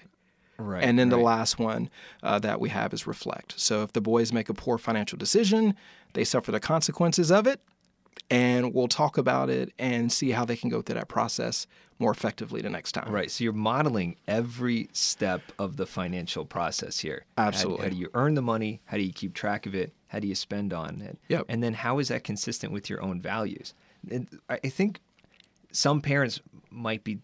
Right. 0.59 0.83
And 0.83 0.99
then 0.99 1.09
right. 1.09 1.17
the 1.17 1.23
last 1.23 1.57
one 1.57 1.89
uh, 2.21 2.37
that 2.39 2.59
we 2.59 2.69
have 2.69 2.93
is 2.93 3.07
reflect. 3.07 3.59
So 3.59 3.81
if 3.81 3.93
the 3.93 4.01
boys 4.01 4.31
make 4.31 4.49
a 4.49 4.53
poor 4.53 4.77
financial 4.77 5.17
decision, 5.17 5.75
they 6.13 6.23
suffer 6.23 6.51
the 6.51 6.59
consequences 6.59 7.31
of 7.31 7.47
it, 7.47 7.59
and 8.29 8.73
we'll 8.73 8.87
talk 8.87 9.17
about 9.17 9.49
it 9.49 9.73
and 9.77 10.11
see 10.11 10.31
how 10.31 10.45
they 10.45 10.55
can 10.55 10.69
go 10.69 10.81
through 10.81 10.95
that 10.95 11.07
process 11.07 11.67
more 11.99 12.11
effectively 12.11 12.61
the 12.61 12.69
next 12.69 12.93
time. 12.93 13.11
Right. 13.11 13.29
So 13.29 13.43
you're 13.43 13.53
modeling 13.53 14.17
every 14.27 14.89
step 14.93 15.41
of 15.59 15.77
the 15.77 15.85
financial 15.85 16.43
process 16.43 16.99
here. 16.99 17.25
Absolutely. 17.37 17.77
How, 17.77 17.83
how 17.83 17.89
do 17.89 17.97
you 17.97 18.09
earn 18.13 18.33
the 18.35 18.41
money? 18.41 18.81
How 18.85 18.97
do 18.97 19.03
you 19.03 19.13
keep 19.13 19.33
track 19.33 19.65
of 19.65 19.75
it? 19.75 19.93
How 20.07 20.19
do 20.19 20.27
you 20.27 20.35
spend 20.35 20.73
on 20.73 21.01
it? 21.01 21.17
Yep. 21.29 21.45
And 21.49 21.63
then 21.63 21.73
how 21.73 21.99
is 21.99 22.09
that 22.09 22.23
consistent 22.23 22.73
with 22.73 22.89
your 22.89 23.01
own 23.01 23.21
values? 23.21 23.73
And 24.11 24.27
I 24.49 24.57
think 24.57 24.99
some 25.71 26.01
parents 26.01 26.41
might 26.69 27.03
be 27.03 27.19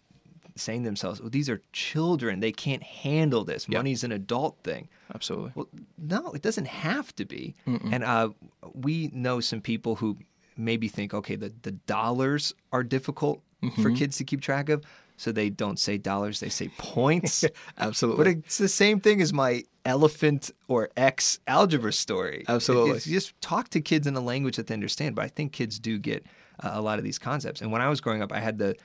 saying 0.55 0.83
to 0.83 0.87
themselves, 0.87 1.21
well, 1.21 1.29
these 1.29 1.49
are 1.49 1.61
children. 1.73 2.39
They 2.39 2.51
can't 2.51 2.83
handle 2.83 3.43
this. 3.43 3.67
Yep. 3.67 3.79
Money's 3.79 4.03
an 4.03 4.11
adult 4.11 4.57
thing. 4.63 4.87
Absolutely. 5.13 5.51
Well, 5.55 5.67
no, 5.97 6.31
it 6.31 6.41
doesn't 6.41 6.67
have 6.67 7.15
to 7.15 7.25
be. 7.25 7.55
Mm-mm. 7.67 7.93
And 7.93 8.03
uh, 8.03 8.29
we 8.73 9.09
know 9.13 9.39
some 9.39 9.61
people 9.61 9.95
who 9.95 10.17
maybe 10.59 10.87
think, 10.87 11.13
okay, 11.13 11.35
the, 11.35 11.51
the 11.61 11.71
dollars 11.71 12.53
are 12.71 12.83
difficult 12.83 13.41
mm-hmm. 13.63 13.81
for 13.81 13.91
kids 13.91 14.17
to 14.17 14.23
keep 14.23 14.41
track 14.41 14.69
of. 14.69 14.83
So 15.17 15.33
they 15.33 15.49
don't 15.49 15.77
say 15.77 15.97
dollars, 15.97 16.39
they 16.39 16.47
say 16.47 16.69
points. 16.77 17.43
Absolutely. 17.77 18.23
But 18.23 18.39
it's 18.39 18.57
the 18.57 18.69
same 18.69 19.01
thing 19.01 19.21
as 19.21 19.33
my 19.33 19.63
elephant 19.83 20.51
or 20.69 20.89
X 20.95 21.39
algebra 21.45 21.91
story. 21.91 22.45
Absolutely. 22.47 22.99
Just 22.99 23.39
talk 23.41 23.67
to 23.69 23.81
kids 23.81 24.07
in 24.07 24.15
a 24.15 24.21
language 24.21 24.55
that 24.55 24.67
they 24.67 24.73
understand. 24.73 25.15
But 25.15 25.25
I 25.25 25.27
think 25.27 25.51
kids 25.51 25.77
do 25.77 25.99
get 25.99 26.25
uh, 26.61 26.71
a 26.73 26.81
lot 26.81 26.99
of 26.99 27.03
these 27.03 27.19
concepts. 27.19 27.61
And 27.61 27.69
when 27.69 27.81
I 27.81 27.89
was 27.89 27.99
growing 27.99 28.21
up, 28.21 28.31
I 28.31 28.39
had 28.39 28.57
the 28.57 28.75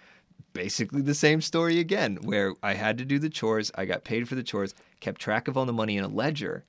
basically 0.55 1.03
the 1.03 1.15
same 1.15 1.41
story 1.41 1.79
again, 1.79 2.19
where 2.23 2.55
I 2.63 2.75
had 2.75 2.99
to 2.99 3.05
do 3.05 3.19
the 3.19 3.31
chores. 3.31 3.71
I 3.77 3.85
got 3.85 4.05
paid 4.05 4.29
for 4.29 4.35
the 4.35 4.43
chores, 4.43 4.75
kept 5.01 5.21
track 5.21 5.47
of 5.47 5.57
all 5.57 5.67
the 5.67 5.73
money 5.73 5.97
in 5.97 6.05
a 6.05 6.09
ledger. 6.09 6.65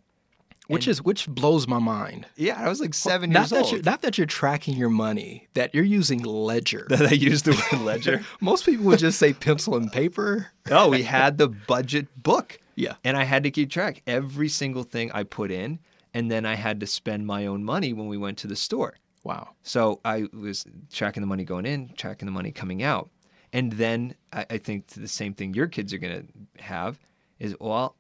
Which 0.68 0.88
is 0.88 1.02
which 1.02 1.28
blows 1.28 1.68
my 1.68 1.80
mind. 1.80 2.28
Yeah, 2.36 2.60
I 2.60 2.70
was 2.70 2.80
like 2.80 2.90
oh, 2.90 2.94
seven 2.94 3.30
Not 3.32 3.42
years 3.42 3.50
that 3.52 3.64
old. 3.64 3.72
you're 3.72 3.84
not 3.84 4.02
that 4.02 4.18
you're 4.18 4.28
tracking 4.28 4.76
your 4.78 4.90
money, 4.90 5.48
that 5.54 5.74
you're 5.74 5.84
using 5.84 6.24
ledger. 6.24 6.86
that 6.90 7.02
I 7.02 7.14
used 7.14 7.46
the 7.46 7.52
word 7.72 7.82
ledger. 7.82 8.24
Most 8.42 8.66
people 8.66 8.86
would 8.86 9.00
just 9.00 9.20
say 9.20 9.34
pencil 9.34 9.76
and 9.76 9.92
paper. 9.92 10.48
No, 10.70 10.90
we 10.90 11.04
had 11.04 11.38
the 11.38 11.48
budget 11.48 12.08
book. 12.22 12.60
Yeah. 12.76 12.96
And 13.04 13.16
I 13.16 13.24
had 13.24 13.44
to 13.44 13.52
keep 13.52 13.70
track 13.70 14.02
every 14.06 14.50
single 14.50 14.84
thing 14.84 15.12
I 15.14 15.24
put 15.24 15.52
in, 15.52 15.80
and 16.14 16.30
then 16.30 16.46
I 16.46 16.56
had 16.56 16.80
to 16.82 16.88
spend 16.88 17.26
my 17.26 17.46
own 17.46 17.64
money 17.64 17.94
when 17.94 18.08
we 18.08 18.18
went 18.18 18.38
to 18.40 18.48
the 18.48 18.56
store. 18.56 18.96
Wow. 19.24 19.50
So 19.64 20.02
I 20.06 20.28
was 20.34 20.66
tracking 20.94 21.22
the 21.22 21.28
money 21.28 21.44
going 21.44 21.66
in, 21.66 21.94
tracking 21.98 22.28
the 22.28 22.32
money 22.32 22.52
coming 22.52 22.84
out. 22.84 23.10
And 23.52 23.72
then 23.74 24.16
I, 24.32 24.46
I 24.52 24.58
think 24.58 24.88
the 24.88 25.08
same 25.08 25.34
thing 25.34 25.54
your 25.54 25.68
kids 25.68 25.94
are 25.94 25.98
going 25.98 26.28
to 26.28 26.64
have 26.64 27.00
is, 27.40 27.56
well, 27.60 27.96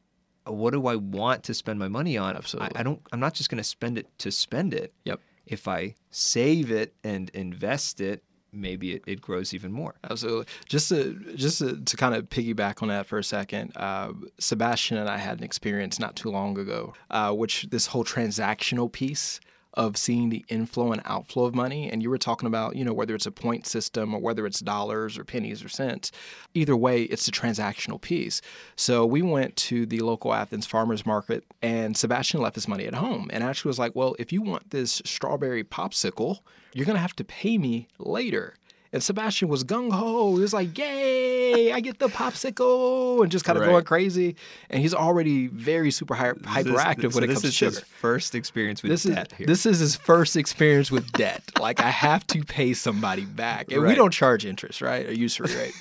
what 0.45 0.73
do 0.73 0.87
I 0.87 0.95
want 0.95 1.43
to 1.43 1.53
spend 1.53 1.79
my 1.79 1.87
money 1.87 2.17
on? 2.17 2.35
Absolutely. 2.35 2.75
I, 2.75 2.79
I 2.79 2.83
don't, 2.83 3.01
I'm 3.11 3.19
not 3.19 3.33
just 3.33 3.49
going 3.49 3.57
to 3.57 3.63
spend 3.63 3.97
it 3.97 4.07
to 4.19 4.31
spend 4.31 4.73
it. 4.73 4.93
Yep. 5.05 5.19
If 5.45 5.67
I 5.67 5.95
save 6.09 6.71
it 6.71 6.93
and 7.03 7.29
invest 7.31 8.01
it, 8.01 8.23
maybe 8.51 8.93
it, 8.93 9.03
it 9.05 9.21
grows 9.21 9.53
even 9.53 9.71
more. 9.71 9.95
Absolutely. 10.09 10.45
Just 10.67 10.89
to 10.89 11.13
just 11.35 11.59
to, 11.59 11.77
to 11.81 11.97
kind 11.97 12.15
of 12.15 12.29
piggyback 12.29 12.81
on 12.81 12.87
that 12.87 13.05
for 13.05 13.19
a 13.19 13.23
second, 13.23 13.75
uh, 13.75 14.13
Sebastian 14.39 14.97
and 14.97 15.09
I 15.09 15.17
had 15.17 15.37
an 15.39 15.43
experience 15.43 15.99
not 15.99 16.15
too 16.15 16.31
long 16.31 16.57
ago, 16.57 16.93
uh, 17.11 17.31
which 17.31 17.67
this 17.69 17.87
whole 17.87 18.05
transactional 18.05 18.91
piece 18.91 19.39
of 19.75 19.97
seeing 19.97 20.29
the 20.29 20.45
inflow 20.47 20.91
and 20.91 21.01
outflow 21.05 21.45
of 21.45 21.55
money, 21.55 21.89
and 21.89 22.01
you 22.01 22.09
were 22.09 22.17
talking 22.17 22.47
about, 22.47 22.75
you 22.75 22.83
know, 22.83 22.93
whether 22.93 23.15
it's 23.15 23.25
a 23.25 23.31
point 23.31 23.67
system 23.67 24.13
or 24.13 24.19
whether 24.19 24.45
it's 24.45 24.59
dollars 24.59 25.17
or 25.17 25.23
pennies 25.23 25.63
or 25.63 25.69
cents. 25.69 26.11
Either 26.53 26.75
way, 26.75 27.03
it's 27.03 27.25
the 27.25 27.31
transactional 27.31 27.99
piece. 27.99 28.41
So 28.75 29.05
we 29.05 29.21
went 29.21 29.55
to 29.57 29.85
the 29.85 29.99
local 29.99 30.33
Athens 30.33 30.65
farmers 30.65 31.05
market, 31.05 31.43
and 31.61 31.95
Sebastian 31.95 32.41
left 32.41 32.55
his 32.55 32.67
money 32.67 32.85
at 32.85 32.95
home, 32.95 33.29
and 33.33 33.43
actually 33.43 33.69
was 33.69 33.79
like, 33.79 33.95
"Well, 33.95 34.15
if 34.19 34.31
you 34.31 34.41
want 34.41 34.71
this 34.71 35.01
strawberry 35.05 35.63
popsicle, 35.63 36.39
you're 36.73 36.85
gonna 36.85 36.99
have 36.99 37.15
to 37.17 37.23
pay 37.23 37.57
me 37.57 37.87
later." 37.99 38.55
And 38.95 39.03
Sebastian 39.03 39.49
was 39.49 39.65
gung 39.65 39.91
ho. 39.91 40.35
He 40.37 40.41
was 40.41 40.53
like, 40.53 40.77
"Yay! 40.77 41.73
I 41.73 41.81
get 41.81 41.99
the 41.99 42.07
popsicle!" 42.07 43.21
and 43.21 43.29
just 43.31 43.43
kind 43.43 43.57
of 43.57 43.63
Right. 43.63 43.71
going 43.71 43.83
crazy. 43.83 44.37
And 44.69 44.81
he's 44.81 44.93
already 44.93 45.47
very 45.47 45.91
super 45.91 46.15
hy- 46.15 46.31
hyperactive 46.31 47.01
This- 47.01 47.03
when 47.03 47.11
so 47.11 47.23
it 47.23 47.27
this 47.27 47.33
comes 47.35 47.41
to 47.41 47.47
is 47.49 47.55
sugar. 47.55 47.69
his 47.71 47.79
first 47.99 48.35
experience 48.35 48.81
with 48.81 48.91
This 48.91 49.05
is 49.05 49.13
debt 49.15 49.33
here. 49.37 49.47
this 49.47 49.65
is 49.65 49.79
his 49.79 49.97
first 49.97 50.37
experience 50.37 50.91
with 50.91 51.11
debt. 51.11 51.43
Like 51.59 51.81
I 51.81 51.89
have 51.89 52.25
to 52.27 52.41
pay 52.45 52.73
somebody 52.73 53.25
back, 53.25 53.69
and 53.71 53.83
we 53.85 53.95
don't 53.95 54.13
charge 54.13 54.45
interest, 54.45 54.81
right? 54.81 55.07
A 55.09 55.17
usury 55.17 55.53
rate. 55.53 55.73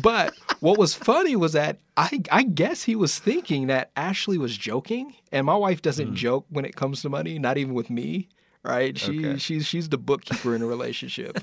But 0.00 0.34
what 0.60 0.78
was 0.78 0.94
funny 0.94 1.36
was 1.36 1.52
that 1.52 1.78
I 1.98 2.20
I 2.32 2.44
guess 2.44 2.84
he 2.84 2.96
was 2.96 3.18
thinking 3.18 3.66
that 3.66 3.90
Ashley 3.94 4.38
was 4.38 4.56
joking, 4.56 5.14
and 5.30 5.44
my 5.44 5.54
wife 5.54 5.82
doesn't 5.82 6.12
Mm. 6.12 6.14
joke 6.14 6.46
when 6.48 6.64
it 6.64 6.74
comes 6.76 7.02
to 7.02 7.10
money, 7.10 7.38
not 7.38 7.58
even 7.58 7.74
with 7.74 7.90
me. 7.90 8.28
Right? 8.64 8.96
She 8.98 9.18
Okay. 9.18 9.38
she's 9.38 9.66
she's 9.66 9.88
the 9.90 9.98
bookkeeper 9.98 10.54
in 10.54 10.62
a 10.62 10.66
relationship. 10.66 11.38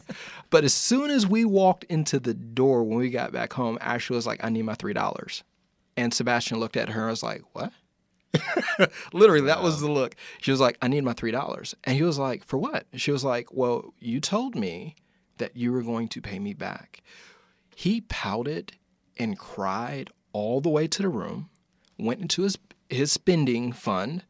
but 0.50 0.64
as 0.64 0.74
soon 0.74 1.12
as 1.12 1.28
we 1.28 1.46
walked 1.46 1.84
into 1.86 2.20
the 2.20 2.34
door 2.34 2.84
when 2.84 2.98
we 2.98 3.10
got 3.10 3.32
back 3.32 3.54
home, 3.54 3.78
Ashley 3.80 4.16
was 4.16 4.26
like, 4.26 4.44
"I 4.44 4.50
need 4.50 4.64
my 4.64 4.74
three 4.74 4.94
dollars," 4.94 5.44
and 5.96 6.14
Sebastian 6.14 6.60
looked 6.60 6.78
at 6.78 6.90
her 6.90 7.02
and 7.02 7.10
was 7.12 7.22
like, 7.24 7.44
"What?" 7.54 7.72
Literally, 9.14 9.46
that 9.46 9.62
was 9.62 9.82
the 9.82 9.92
look. 9.92 10.16
She 10.40 10.52
was 10.52 10.60
like, 10.60 10.78
I 10.82 10.88
need 10.88 11.04
my 11.04 11.14
$3. 11.14 11.74
And 11.84 11.96
he 11.98 12.04
was 12.04 12.18
like, 12.18 12.46
For 12.46 12.58
what? 12.58 12.86
She 12.96 13.12
was 13.12 13.24
like, 13.26 13.54
Well, 13.54 13.94
you 14.00 14.22
told 14.22 14.56
me 14.56 14.96
that 15.38 15.58
you 15.58 15.72
were 15.72 15.82
going 15.82 16.08
to 16.08 16.22
pay 16.22 16.40
me 16.40 16.54
back. 16.54 17.02
He 17.76 18.02
pouted 18.02 18.74
and 19.18 19.38
cried 19.38 20.12
all 20.34 20.62
the 20.62 20.70
way 20.70 20.88
to 20.88 21.02
the 21.02 21.10
room, 21.10 21.50
went 22.00 22.22
into 22.22 22.44
his, 22.44 22.58
his 22.90 23.12
spending 23.12 23.74
fund, 23.74 24.24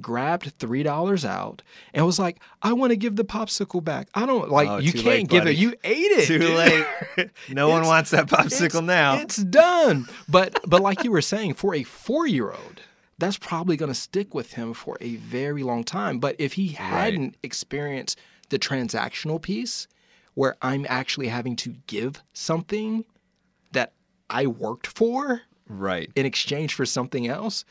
grabbed 0.00 0.58
$3 0.58 1.24
out, 1.24 1.62
and 1.92 2.06
was 2.06 2.18
like, 2.18 2.40
I 2.62 2.72
want 2.72 2.90
to 2.90 2.96
give 2.96 3.16
the 3.16 3.24
popsicle 3.24 3.82
back. 3.82 4.08
I 4.14 4.26
don't 4.26 4.50
like, 4.50 4.68
Oh, 4.68 4.78
you 4.78 4.92
can't 4.92 5.06
late, 5.06 5.28
give 5.28 5.44
buddy. 5.44 5.52
it. 5.52 5.58
You 5.58 5.74
ate 5.84 6.12
it. 6.12 6.26
Too 6.26 6.38
late. 6.38 7.30
No 7.48 7.68
one 7.68 7.84
wants 7.86 8.10
that 8.10 8.26
popsicle 8.26 8.64
it's, 8.64 8.80
now. 8.82 9.18
It's 9.18 9.36
done. 9.36 10.06
But 10.28 10.60
but 10.66 10.80
like 10.80 11.02
you 11.04 11.10
were 11.10 11.22
saying, 11.22 11.54
for 11.54 11.74
a 11.74 11.82
four 11.82 12.26
year 12.26 12.50
old, 12.50 12.82
that's 13.18 13.36
probably 13.36 13.76
going 13.76 13.92
to 13.92 13.98
stick 13.98 14.34
with 14.34 14.52
him 14.52 14.72
for 14.72 14.96
a 15.00 15.16
very 15.16 15.62
long 15.62 15.82
time. 15.82 16.20
But 16.20 16.36
if 16.38 16.54
he 16.54 16.68
hadn't 16.68 17.36
experienced 17.42 18.18
the 18.50 18.58
transactional 18.58 19.40
piece, 19.42 19.88
where 20.34 20.56
I'm 20.62 20.86
actually 20.88 21.28
having 21.28 21.56
to 21.56 21.74
give 21.86 22.22
something 22.32 23.04
that 23.72 23.92
I 24.30 24.46
worked 24.46 24.86
for 24.86 25.42
right. 25.68 26.10
in 26.14 26.26
exchange 26.26 26.74
for 26.74 26.86
something 26.86 27.26
else, 27.26 27.64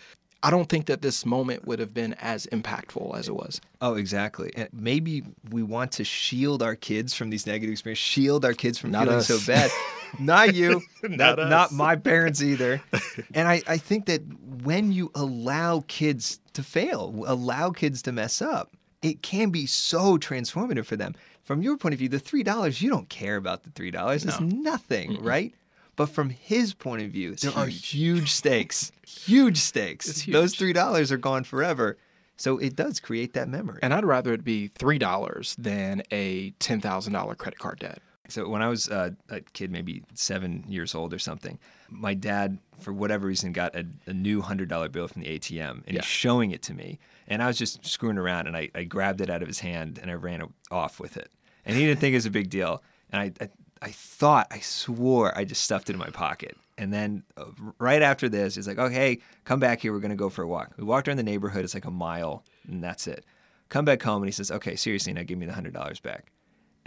I 0.47 0.49
don't 0.49 0.69
think 0.69 0.85
that 0.85 1.01
this 1.01 1.25
moment 1.25 1.67
would 1.67 1.79
have 1.79 1.93
been 1.93 2.13
as 2.13 2.47
impactful 2.53 3.17
as 3.17 3.27
it 3.27 3.35
was. 3.35 3.59
Oh, 3.81 3.95
exactly. 3.95 4.49
And 4.55 4.69
maybe 4.71 5.23
we 5.51 5.61
want 5.61 5.91
to 5.93 6.05
shield 6.05 6.63
our 6.63 6.77
kids 6.77 7.13
from 7.13 7.29
these 7.29 7.45
negative 7.45 7.73
experiences, 7.73 8.01
shield 8.01 8.45
our 8.45 8.53
kids 8.53 8.77
from 8.77 8.91
Not 8.91 9.07
feeling 9.07 9.19
us. 9.19 9.27
so 9.27 9.39
bad. 9.45 9.69
not 10.19 10.55
you, 10.55 10.81
not, 11.03 11.37
us. 11.37 11.49
not 11.49 11.73
my 11.73 11.97
parents 11.97 12.41
either. 12.41 12.81
and 13.33 13.45
I, 13.45 13.61
I 13.67 13.77
think 13.77 14.05
that 14.05 14.21
when 14.63 14.93
you 14.93 15.11
allow 15.15 15.83
kids 15.89 16.39
to 16.53 16.63
fail, 16.63 17.25
allow 17.27 17.71
kids 17.71 18.01
to 18.03 18.13
mess 18.13 18.41
up, 18.41 18.71
it 19.01 19.21
can 19.21 19.49
be 19.49 19.65
so 19.65 20.17
transformative 20.17 20.85
for 20.85 20.95
them. 20.95 21.13
From 21.43 21.61
your 21.61 21.75
point 21.75 21.91
of 21.91 21.99
view, 21.99 22.07
the 22.07 22.21
$3, 22.21 22.81
you 22.81 22.89
don't 22.89 23.09
care 23.09 23.35
about 23.35 23.63
the 23.63 23.69
$3. 23.71 24.25
It's 24.25 24.39
nothing, 24.39 25.21
right? 25.21 25.53
But 25.97 26.05
from 26.07 26.29
his 26.29 26.73
point 26.73 27.01
of 27.01 27.11
view, 27.11 27.35
there 27.35 27.51
are 27.57 27.67
huge 27.67 28.31
stakes, 28.41 28.93
huge 29.05 29.57
stakes. 29.57 30.07
It's 30.07 30.25
Those 30.25 30.55
$3 30.55 31.11
are 31.11 31.17
gone 31.17 31.43
forever. 31.43 31.97
So 32.37 32.59
it 32.59 32.75
does 32.75 32.99
create 32.99 33.33
that 33.33 33.49
memory. 33.49 33.79
And 33.81 33.93
I'd 33.93 34.05
rather 34.05 34.31
it 34.31 34.43
be 34.45 34.69
$3 34.69 35.55
than 35.57 36.03
a 36.11 36.51
$10,000 36.59 37.37
credit 37.37 37.59
card 37.59 37.79
debt. 37.79 37.99
So 38.29 38.47
when 38.49 38.61
I 38.61 38.67
was 38.67 38.89
uh, 38.89 39.11
a 39.29 39.39
kid, 39.41 39.71
maybe 39.71 40.03
seven 40.13 40.65
years 40.67 40.93
old 40.93 41.13
or 41.13 41.19
something, 41.19 41.57
my 41.89 42.13
dad, 42.13 42.59
for 42.77 42.91
whatever 42.93 43.25
reason, 43.25 43.53
got 43.53 43.73
a, 43.75 43.85
a 44.05 44.13
new 44.13 44.41
hundred 44.41 44.67
dollar 44.69 44.89
bill 44.89 45.07
from 45.07 45.21
the 45.23 45.29
ATM, 45.39 45.69
and 45.87 45.95
Yeah. 45.95 46.01
he's 46.01 46.05
showing 46.05 46.51
it 46.51 46.61
to 46.63 46.73
me, 46.73 46.99
and 47.29 47.41
I 47.41 47.47
was 47.47 47.57
just 47.57 47.85
screwing 47.85 48.17
around, 48.17 48.47
and 48.47 48.57
I, 48.57 48.69
I 48.75 48.83
grabbed 48.83 49.21
it 49.21 49.29
out 49.29 49.41
of 49.41 49.47
his 49.47 49.59
hand 49.59 49.97
and 50.01 50.11
I 50.11 50.15
ran 50.15 50.43
off 50.69 50.99
with 50.99 51.15
it, 51.15 51.31
and 51.65 51.77
he 51.77 51.85
didn't 51.85 52.01
think 52.01 52.11
it 52.13 52.17
was 52.17 52.25
a 52.25 52.29
big 52.29 52.49
deal, 52.49 52.83
and 53.13 53.21
I, 53.21 53.31
I 53.45 53.49
I 53.81 53.91
thought 53.91 54.47
I 54.51 54.59
swore 54.59 55.37
I 55.37 55.45
just 55.45 55.63
stuffed 55.63 55.89
it 55.89 55.93
in 55.93 55.99
my 55.99 56.09
pocket, 56.09 56.57
and 56.77 56.91
then 56.91 57.23
uh, 57.37 57.45
right 57.79 58.01
after 58.01 58.29
this, 58.29 58.55
he's 58.55 58.67
like, 58.67 58.79
"Okay, 58.79 59.19
come 59.45 59.59
back 59.59 59.81
here. 59.81 59.93
We're 59.93 59.99
gonna 59.99 60.15
go 60.15 60.29
for 60.29 60.43
a 60.43 60.47
walk." 60.47 60.73
We 60.77 60.83
walked 60.83 61.07
around 61.07 61.17
the 61.17 61.23
neighborhood. 61.23 61.63
It's 61.63 61.73
like 61.73 61.85
a 61.85 61.91
mile, 61.91 62.43
and 62.67 62.83
that's 62.83 63.07
it. 63.07 63.25
Come 63.69 63.85
back 63.85 64.01
home, 64.01 64.21
and 64.23 64.27
he 64.27 64.31
says, 64.31 64.51
"Okay, 64.51 64.75
seriously, 64.75 65.13
now 65.13 65.23
give 65.23 65.37
me 65.37 65.45
the 65.45 65.53
hundred 65.53 65.73
dollars 65.73 65.99
back." 65.99 66.31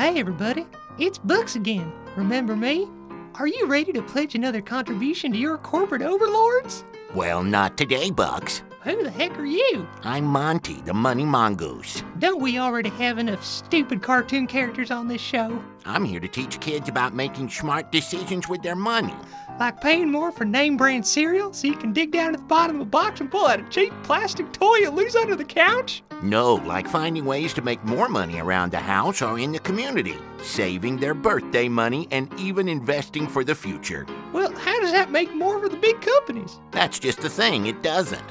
Hey, 0.00 0.18
everybody, 0.18 0.64
it's 0.98 1.18
Bucks 1.18 1.56
again. 1.56 1.92
Remember 2.16 2.56
me? 2.56 2.88
Are 3.34 3.46
you 3.46 3.66
ready 3.66 3.92
to 3.92 4.00
pledge 4.00 4.34
another 4.34 4.62
contribution 4.62 5.30
to 5.32 5.36
your 5.36 5.58
corporate 5.58 6.00
overlords? 6.00 6.84
Well, 7.14 7.44
not 7.44 7.76
today, 7.76 8.10
Bucks. 8.10 8.62
Who 8.82 9.02
the 9.02 9.10
heck 9.10 9.38
are 9.38 9.44
you? 9.44 9.86
I'm 10.04 10.24
Monty, 10.24 10.80
the 10.80 10.94
Money 10.94 11.26
Mongoose. 11.26 12.02
Don't 12.18 12.40
we 12.40 12.58
already 12.58 12.88
have 12.88 13.18
enough 13.18 13.44
stupid 13.44 14.00
cartoon 14.00 14.46
characters 14.46 14.90
on 14.90 15.06
this 15.06 15.20
show? 15.20 15.62
I'm 15.84 16.02
here 16.02 16.18
to 16.18 16.26
teach 16.28 16.58
kids 16.60 16.88
about 16.88 17.12
making 17.12 17.50
smart 17.50 17.92
decisions 17.92 18.48
with 18.48 18.62
their 18.62 18.74
money. 18.74 19.14
Like 19.58 19.82
paying 19.82 20.10
more 20.10 20.32
for 20.32 20.46
name 20.46 20.78
brand 20.78 21.06
cereal 21.06 21.52
so 21.52 21.66
you 21.66 21.76
can 21.76 21.92
dig 21.92 22.10
down 22.10 22.32
to 22.32 22.38
the 22.38 22.44
bottom 22.44 22.76
of 22.76 22.82
a 22.82 22.90
box 22.90 23.20
and 23.20 23.30
pull 23.30 23.46
out 23.46 23.60
a 23.60 23.68
cheap 23.68 23.92
plastic 24.02 24.50
toy 24.50 24.76
you 24.76 24.88
lose 24.88 25.14
under 25.14 25.36
the 25.36 25.44
couch? 25.44 26.02
No, 26.22 26.54
like 26.54 26.88
finding 26.88 27.26
ways 27.26 27.52
to 27.54 27.62
make 27.62 27.84
more 27.84 28.08
money 28.08 28.40
around 28.40 28.72
the 28.72 28.78
house 28.78 29.20
or 29.20 29.38
in 29.38 29.52
the 29.52 29.58
community, 29.58 30.16
saving 30.42 30.96
their 30.96 31.12
birthday 31.12 31.68
money, 31.68 32.08
and 32.10 32.32
even 32.40 32.66
investing 32.66 33.26
for 33.26 33.44
the 33.44 33.54
future. 33.54 34.06
Well, 34.32 34.52
how 34.54 34.80
does 34.80 34.92
that 34.92 35.10
make 35.10 35.34
more 35.34 35.60
for 35.60 35.68
the 35.68 35.76
big 35.76 36.00
companies? 36.00 36.58
That's 36.70 36.98
just 36.98 37.20
the 37.20 37.28
thing, 37.28 37.66
it 37.66 37.82
doesn't. 37.82 38.24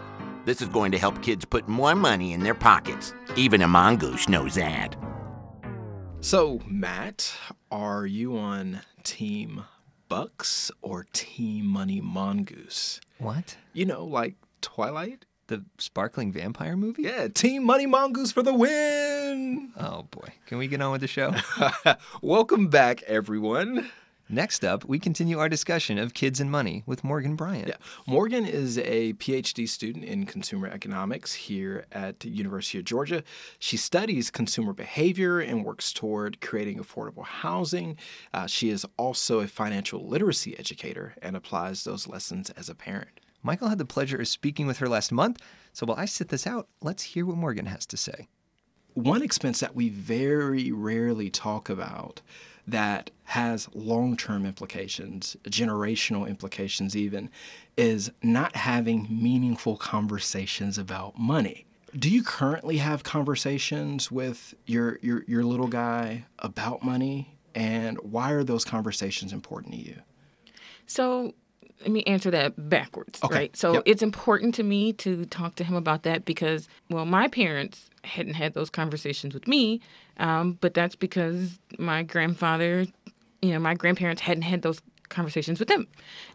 This 0.46 0.62
is 0.62 0.70
going 0.70 0.92
to 0.94 0.98
help 0.98 1.22
kids 1.22 1.46
put 1.46 1.68
more 1.68 1.96
money 1.96 2.34
in 2.34 2.42
their 2.42 2.56
pockets. 2.56 3.14
Even 3.36 3.62
a 3.62 3.68
mongoose 3.68 4.30
knows 4.30 4.56
that. 4.56 4.96
So, 6.22 6.60
Matt, 6.66 7.34
are 7.72 8.06
you 8.06 8.38
on 8.38 8.82
Team 9.04 9.64
Bucks 10.08 10.72
or 10.82 11.06
Team 11.14 11.66
Money 11.66 12.02
Mongoose? 12.02 13.00
What? 13.18 13.58
You 13.74 13.86
know, 13.86 14.06
like 14.06 14.36
Twilight? 14.62 15.26
The 15.48 15.66
sparkling 15.78 16.32
vampire 16.32 16.78
movie? 16.78 17.04
Yeah, 17.04 17.28
Team 17.28 17.64
Money 17.64 17.86
Mongoose 17.86 18.32
for 18.32 18.44
the 18.44 18.54
win! 18.54 19.72
Oh 19.78 20.04
boy. 20.04 20.30
Can 20.46 20.58
we 20.58 20.68
get 20.68 20.82
on 20.82 20.92
with 20.92 21.02
the 21.02 21.08
show? 21.08 21.34
Welcome 22.22 22.68
back, 22.68 23.02
everyone. 23.04 23.90
Next 24.32 24.64
up, 24.64 24.86
we 24.86 25.00
continue 25.00 25.40
our 25.40 25.50
discussion 25.50 25.98
of 25.98 26.14
kids 26.14 26.40
and 26.40 26.52
money 26.52 26.84
with 26.86 27.04
Morgan 27.04 27.36
Bryant. 27.36 27.70
Yeah. 27.70 27.78
Morgan 28.06 28.46
is 28.46 28.78
a 28.78 29.14
PhD 29.14 29.68
student 29.68 30.06
in 30.06 30.28
consumer 30.28 30.68
economics 30.68 31.34
here 31.34 31.88
at 31.92 32.20
the 32.20 32.30
University 32.30 32.78
of 32.78 32.86
Georgia. 32.86 33.24
She 33.58 33.76
studies 33.76 34.30
consumer 34.30 34.72
behavior 34.72 35.40
and 35.40 35.66
works 35.66 35.92
toward 35.92 36.42
creating 36.42 36.78
affordable 36.78 37.26
housing. 37.26 37.98
Uh, 38.32 38.46
she 38.46 38.70
is 38.70 38.86
also 38.98 39.40
a 39.40 39.48
financial 39.48 40.08
literacy 40.08 40.56
educator 40.60 41.16
and 41.24 41.36
applies 41.36 41.84
those 41.84 42.08
lessons 42.08 42.52
as 42.52 42.70
a 42.70 42.76
parent. 42.76 43.20
Michael 43.42 43.70
had 43.70 43.80
the 43.80 43.86
pleasure 43.86 44.22
of 44.22 44.28
speaking 44.28 44.68
with 44.68 44.78
her 44.78 44.88
last 44.88 45.12
month, 45.12 45.42
so 45.74 45.88
while 45.88 45.98
I 45.98 46.06
sit 46.06 46.28
this 46.28 46.46
out, 46.46 46.68
let's 46.84 47.02
hear 47.02 47.26
what 47.26 47.38
Morgan 47.38 47.66
has 47.66 47.88
to 47.88 47.98
say. 47.98 48.28
One 48.94 49.24
expense 49.24 49.60
that 49.62 49.76
we 49.76 49.90
very 49.90 50.72
rarely 50.72 51.30
talk 51.30 51.70
about 51.70 52.22
that 52.72 53.12
has 53.26 53.70
long 53.74 54.18
term 54.18 54.46
implications, 54.46 55.38
generational 55.46 56.28
implications, 56.28 56.96
even, 56.96 57.30
is 57.78 58.12
not 58.24 58.56
having 58.56 59.08
meaningful 59.10 59.78
conversations 59.78 60.78
about 60.78 61.18
money. 61.18 61.66
Do 61.98 62.10
you 62.10 62.24
currently 62.24 62.78
have 62.78 63.04
conversations 63.04 64.12
with 64.12 64.54
your, 64.66 65.00
your, 65.02 65.24
your 65.28 65.44
little 65.44 65.68
guy 65.68 66.26
about 66.40 66.84
money? 66.84 67.36
And 67.56 67.98
why 68.00 68.32
are 68.32 68.44
those 68.44 68.64
conversations 68.64 69.34
important 69.34 69.74
to 69.74 69.80
you? 69.80 69.96
So, 70.86 71.34
let 71.82 71.92
me 71.92 72.04
answer 72.04 72.30
that 72.32 72.70
backwards, 72.70 73.20
Okay. 73.24 73.34
right? 73.34 73.56
So 73.56 73.74
Yep. 73.76 73.84
it's 73.86 74.02
important 74.02 74.54
to 74.56 74.64
me 74.64 74.92
to 74.94 75.26
talk 75.26 75.56
to 75.56 75.64
him 75.64 75.76
about 75.76 76.04
that 76.04 76.26
because, 76.26 76.68
well, 76.90 77.06
my 77.06 77.28
parents 77.28 77.89
hadn't 78.04 78.34
had 78.34 78.54
those 78.54 78.70
conversations 78.70 79.34
with 79.34 79.48
me, 79.48 79.82
um, 80.18 80.58
but 80.62 80.74
that's 80.74 80.96
because 80.96 81.60
my 81.78 82.04
grandfather, 82.04 82.86
you 83.42 83.52
know, 83.52 83.60
my 83.60 83.74
grandparents 83.74 84.22
hadn't 84.22 84.44
had 84.44 84.62
those 84.62 84.82
conversations 85.10 85.60
with 85.60 85.68
them, 85.68 85.88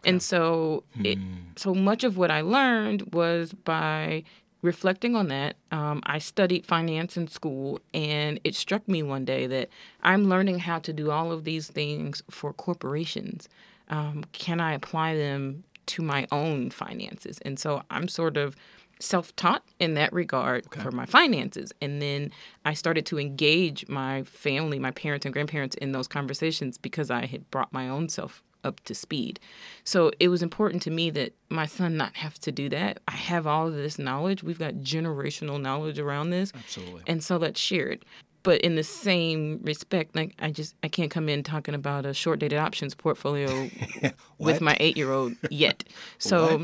and 0.03 0.21
so 0.21 0.83
it, 1.03 1.17
so 1.55 1.73
much 1.73 2.03
of 2.03 2.17
what 2.17 2.31
I 2.31 2.41
learned 2.41 3.13
was 3.13 3.53
by 3.53 4.23
reflecting 4.61 5.15
on 5.15 5.27
that. 5.27 5.55
Um, 5.71 6.01
I 6.05 6.17
studied 6.17 6.65
finance 6.65 7.17
in 7.17 7.27
school, 7.27 7.79
and 7.93 8.39
it 8.43 8.55
struck 8.55 8.87
me 8.87 9.03
one 9.03 9.23
day 9.23 9.47
that 9.47 9.69
I'm 10.01 10.27
learning 10.27 10.59
how 10.59 10.79
to 10.79 10.91
do 10.91 11.11
all 11.11 11.31
of 11.31 11.43
these 11.43 11.67
things 11.67 12.23
for 12.29 12.51
corporations 12.51 13.47
um, 13.89 14.23
can 14.31 14.59
I 14.59 14.73
apply 14.73 15.15
them 15.15 15.63
to 15.87 16.01
my 16.01 16.27
own 16.31 16.69
finances? 16.69 17.39
And 17.43 17.59
so 17.59 17.83
I'm 17.89 18.07
sort 18.07 18.37
of 18.37 18.55
self 18.99 19.35
taught 19.35 19.63
in 19.79 19.93
that 19.95 20.13
regard 20.13 20.65
for 20.71 20.91
my 20.91 21.05
finances. 21.05 21.71
And 21.81 22.01
then 22.01 22.31
I 22.63 22.73
started 22.73 23.05
to 23.07 23.19
engage 23.19 23.87
my 23.87 24.23
family, 24.23 24.79
my 24.79 24.91
parents 24.91 25.25
and 25.25 25.33
grandparents 25.33 25.75
in 25.77 25.91
those 25.91 26.07
conversations 26.07 26.77
because 26.77 27.11
I 27.11 27.25
had 27.25 27.49
brought 27.51 27.71
my 27.73 27.89
own 27.89 28.09
self 28.09 28.43
up 28.65 28.81
to 28.81 28.95
speed. 28.95 29.39
So 29.83 30.11
it 30.19 30.27
was 30.29 30.41
important 30.41 30.81
to 30.83 30.91
me 30.91 31.11
that 31.11 31.33
my 31.49 31.67
son 31.67 31.95
not 31.95 32.15
have 32.15 32.39
to 32.39 32.51
do 32.51 32.67
that. 32.69 32.99
I 33.07 33.11
have 33.11 33.45
all 33.45 33.67
of 33.67 33.75
this 33.75 33.99
knowledge. 33.99 34.43
We've 34.43 34.59
got 34.59 34.73
generational 34.75 35.61
knowledge 35.61 35.99
around 35.99 36.31
this. 36.31 36.51
Absolutely. 36.53 37.03
And 37.07 37.23
so 37.23 37.37
let's 37.37 37.59
share 37.59 37.89
it. 37.89 38.03
But 38.45 38.61
in 38.61 38.75
the 38.75 38.83
same 38.83 39.59
respect, 39.63 40.15
like 40.15 40.35
I 40.39 40.51
just 40.51 40.75
I 40.83 40.87
can't 40.87 41.11
come 41.11 41.27
in 41.27 41.43
talking 41.43 41.73
about 41.75 42.05
a 42.05 42.13
short 42.13 42.39
dated 42.39 42.59
options 42.59 42.95
portfolio 42.95 43.69
with 44.37 44.61
my 44.61 44.77
eight 44.79 44.95
year 44.95 45.11
old 45.11 45.35
yet. 45.49 45.83
So 46.19 46.63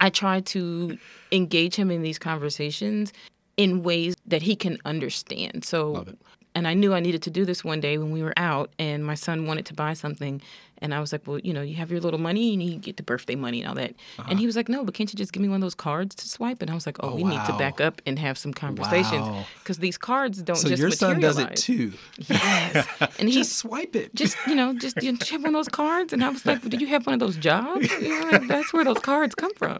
I 0.00 0.10
try 0.10 0.40
to 0.40 0.98
engage 1.32 1.74
him 1.76 1.90
in 1.90 2.02
these 2.02 2.18
conversations 2.18 3.12
in 3.56 3.82
ways 3.82 4.14
that 4.26 4.42
he 4.42 4.56
can 4.56 4.78
understand. 4.84 5.64
So 5.64 6.06
and 6.54 6.66
I 6.66 6.74
knew 6.74 6.94
I 6.94 7.00
needed 7.00 7.22
to 7.22 7.30
do 7.30 7.44
this 7.44 7.64
one 7.64 7.80
day 7.80 7.98
when 7.98 8.10
we 8.10 8.22
were 8.22 8.34
out 8.36 8.70
and 8.78 9.04
my 9.04 9.14
son 9.14 9.46
wanted 9.46 9.66
to 9.66 9.74
buy 9.74 9.94
something 9.94 10.40
and 10.82 10.94
I 10.94 11.00
was 11.00 11.12
like, 11.12 11.26
Well, 11.26 11.38
you 11.40 11.52
know, 11.52 11.62
you 11.62 11.74
have 11.76 11.90
your 11.90 12.00
little 12.00 12.18
money 12.18 12.54
and 12.54 12.62
you 12.62 12.78
get 12.78 12.96
the 12.96 13.02
birthday 13.02 13.34
money 13.34 13.60
and 13.60 13.68
all 13.68 13.74
that. 13.74 13.90
And 14.16 14.26
uh-huh. 14.26 14.36
he 14.36 14.46
was 14.46 14.56
like, 14.56 14.68
No, 14.68 14.84
but 14.84 14.94
can't 14.94 15.12
you 15.12 15.16
just 15.16 15.32
give 15.32 15.42
me 15.42 15.48
one 15.48 15.56
of 15.56 15.60
those 15.60 15.74
cards 15.74 16.14
to 16.16 16.28
swipe? 16.28 16.62
And 16.62 16.70
I 16.70 16.74
was 16.74 16.86
like, 16.86 16.96
Oh, 17.00 17.10
Oh, 17.10 17.14
we 17.16 17.24
need 17.24 17.44
to 17.46 17.56
back 17.58 17.80
up 17.80 18.00
and 18.06 18.18
have 18.18 18.38
some 18.38 18.52
conversations. 18.54 19.22
Wow. 19.22 19.44
Because 19.58 19.78
these 19.78 19.98
cards 19.98 20.42
don't 20.42 20.56
So 20.56 20.68
just 20.68 20.80
your 20.80 20.90
son 20.90 21.20
does 21.20 21.38
it 21.38 21.50
materialize. 21.50 21.62
too. 21.62 21.92
Yes. 22.28 22.86
And 23.18 23.28
he 23.28 23.34
Just 23.34 23.56
swipe 23.58 23.94
it. 23.96 24.14
just 24.14 24.36
you 24.46 24.54
know 24.54 24.72
just 24.72 25.02
you 25.02 25.12
have 25.12 25.42
one 25.42 25.46
of 25.46 25.52
those 25.52 25.68
cards 25.68 26.12
and 26.12 26.24
i 26.24 26.28
was 26.28 26.46
like 26.46 26.62
did 26.62 26.80
you 26.80 26.86
have 26.86 27.06
one 27.06 27.14
of 27.14 27.20
those 27.20 27.36
jobs 27.36 27.90
you 28.00 28.08
know, 28.08 28.30
like, 28.30 28.46
that's 28.46 28.72
where 28.72 28.84
those 28.84 28.98
cards 28.98 29.34
come 29.34 29.52
from 29.54 29.78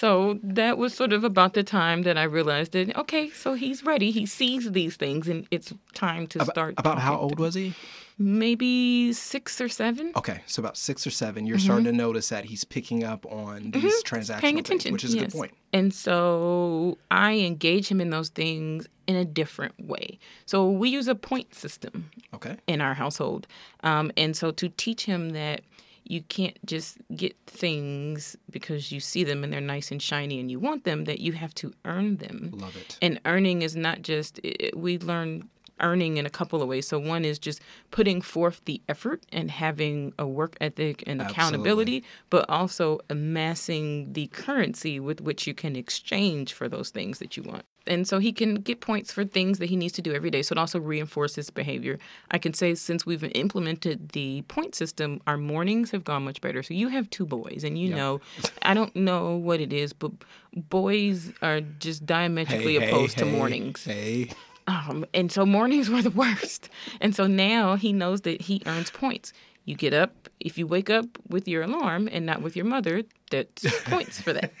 so 0.00 0.38
that 0.42 0.78
was 0.78 0.94
sort 0.94 1.12
of 1.12 1.22
about 1.32 1.52
the 1.58 1.62
time 1.62 2.02
that 2.02 2.16
i 2.16 2.22
realized 2.38 2.72
that 2.72 2.96
okay 3.02 3.24
so 3.42 3.48
he's 3.62 3.80
ready 3.92 4.10
he 4.10 4.24
sees 4.26 4.72
these 4.72 4.96
things 4.96 5.28
and 5.28 5.46
it's 5.50 5.68
time 5.94 6.26
to 6.32 6.38
About- 6.38 6.54
start 6.54 6.74
about 6.78 6.98
how 7.06 7.14
old 7.24 7.38
was 7.38 7.54
he? 7.54 7.74
maybe 8.18 9.12
six 9.12 9.60
or 9.60 9.68
seven 9.68 10.12
Okay, 10.16 10.40
so 10.46 10.60
about 10.60 10.76
six 10.76 11.06
or 11.06 11.10
seven, 11.10 11.46
you're 11.46 11.58
starting 11.58 11.84
to 11.86 11.92
notice 11.92 12.28
that 12.28 12.44
he's 12.44 12.62
picking 12.64 13.02
up 13.04 13.26
on 13.26 13.70
these 13.72 14.02
transactional 14.04 14.32
Mm-hmm. 14.32 14.40
paying 14.40 14.64
things, 14.64 14.92
which 14.92 15.04
is 15.04 15.14
a 15.14 15.18
good 15.18 15.32
point. 15.32 15.52
and 15.72 15.92
so 15.92 16.98
i 17.10 17.34
engage 17.50 17.88
him 17.88 18.00
in 18.00 18.10
those 18.10 18.28
things 18.28 18.86
in 19.08 19.16
a 19.16 19.24
different 19.24 19.74
way 19.92 20.18
so 20.46 20.70
we 20.70 20.88
use 20.88 21.08
a 21.08 21.14
point 21.14 21.54
system 21.54 22.10
Okay. 22.34 22.56
in 22.66 22.80
our 22.80 22.94
household. 22.94 23.46
Um, 23.82 24.10
and 24.16 24.34
so 24.34 24.50
to 24.52 24.68
teach 24.70 25.04
him 25.04 25.30
that 25.30 25.60
you 26.04 26.22
can't 26.22 26.58
just 26.66 26.98
get 27.14 27.36
things 27.46 28.36
because 28.50 28.92
you 28.92 29.00
see 29.00 29.24
them 29.24 29.44
and 29.44 29.52
they're 29.52 29.60
nice 29.60 29.90
and 29.90 30.02
shiny 30.02 30.40
and 30.40 30.50
you 30.50 30.58
want 30.58 30.84
them, 30.84 31.04
that 31.04 31.20
you 31.20 31.32
have 31.32 31.54
to 31.54 31.72
earn 31.84 32.16
them. 32.16 32.50
Love 32.54 32.76
it. 32.76 32.98
And 33.00 33.20
earning 33.24 33.62
is 33.62 33.76
not 33.76 34.02
just, 34.02 34.40
it, 34.42 34.76
we 34.76 34.98
learn 34.98 35.48
earning 35.82 36.16
in 36.16 36.26
a 36.26 36.30
couple 36.30 36.62
of 36.62 36.68
ways. 36.68 36.88
So 36.88 36.98
one 36.98 37.24
is 37.24 37.38
just 37.38 37.60
putting 37.90 38.22
forth 38.22 38.62
the 38.64 38.80
effort 38.88 39.24
and 39.32 39.50
having 39.50 40.12
a 40.18 40.26
work 40.26 40.56
ethic 40.60 41.04
and 41.06 41.20
accountability, 41.20 42.04
but 42.30 42.48
also 42.48 43.00
amassing 43.10 44.12
the 44.12 44.28
currency 44.28 44.98
with 45.00 45.20
which 45.20 45.46
you 45.46 45.54
can 45.54 45.76
exchange 45.76 46.52
for 46.52 46.68
those 46.68 46.90
things 46.90 47.18
that 47.18 47.36
you 47.36 47.42
want. 47.42 47.64
And 47.86 48.06
so 48.06 48.18
he 48.18 48.32
can 48.32 48.54
get 48.56 48.80
points 48.80 49.12
for 49.12 49.24
things 49.24 49.58
that 49.58 49.68
he 49.68 49.76
needs 49.76 49.92
to 49.94 50.02
do 50.02 50.14
every 50.14 50.30
day. 50.30 50.42
So 50.42 50.52
it 50.52 50.58
also 50.58 50.78
reinforces 50.78 51.50
behavior. 51.50 51.98
I 52.30 52.38
can 52.38 52.54
say 52.54 52.74
since 52.74 53.04
we've 53.04 53.24
implemented 53.34 54.10
the 54.10 54.42
point 54.42 54.74
system, 54.74 55.20
our 55.26 55.36
mornings 55.36 55.90
have 55.90 56.04
gone 56.04 56.24
much 56.24 56.40
better. 56.40 56.62
So 56.62 56.74
you 56.74 56.88
have 56.88 57.10
two 57.10 57.26
boys, 57.26 57.64
and 57.64 57.76
you 57.76 57.92
know, 57.94 58.20
I 58.62 58.74
don't 58.74 58.94
know 58.94 59.34
what 59.34 59.60
it 59.60 59.72
is, 59.72 59.92
but 59.92 60.12
boys 60.54 61.32
are 61.42 61.60
just 61.60 62.06
diametrically 62.06 62.76
opposed 62.76 63.18
to 63.18 63.24
mornings. 63.24 63.84
Hey, 63.84 64.30
Um, 64.66 65.04
and 65.12 65.30
so 65.30 65.44
mornings 65.44 65.90
were 65.90 66.02
the 66.02 66.10
worst. 66.10 66.68
And 67.00 67.14
so 67.14 67.26
now 67.26 67.76
he 67.76 67.92
knows 67.92 68.22
that 68.22 68.42
he 68.42 68.62
earns 68.66 68.90
points. 68.90 69.32
You 69.64 69.76
get 69.76 69.94
up 69.94 70.22
if 70.44 70.58
you 70.58 70.66
wake 70.66 70.90
up 70.90 71.06
with 71.28 71.46
your 71.46 71.62
alarm 71.62 72.08
and 72.10 72.26
not 72.26 72.42
with 72.42 72.56
your 72.56 72.64
mother, 72.64 73.02
that's 73.30 73.64
points 73.84 74.20
for 74.20 74.32
that. 74.32 74.52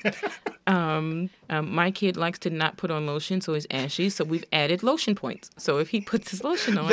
Um, 0.66 1.28
um, 1.50 1.74
my 1.74 1.90
kid 1.90 2.16
likes 2.16 2.38
to 2.40 2.50
not 2.50 2.76
put 2.76 2.90
on 2.90 3.06
lotion, 3.06 3.40
so 3.40 3.54
he's 3.54 3.66
ashy. 3.70 4.08
So 4.10 4.24
we've 4.24 4.44
added 4.52 4.82
lotion 4.82 5.14
points. 5.14 5.50
So 5.58 5.78
if 5.78 5.88
he 5.88 6.00
puts 6.00 6.30
his 6.30 6.44
lotion 6.44 6.78
on, 6.78 6.92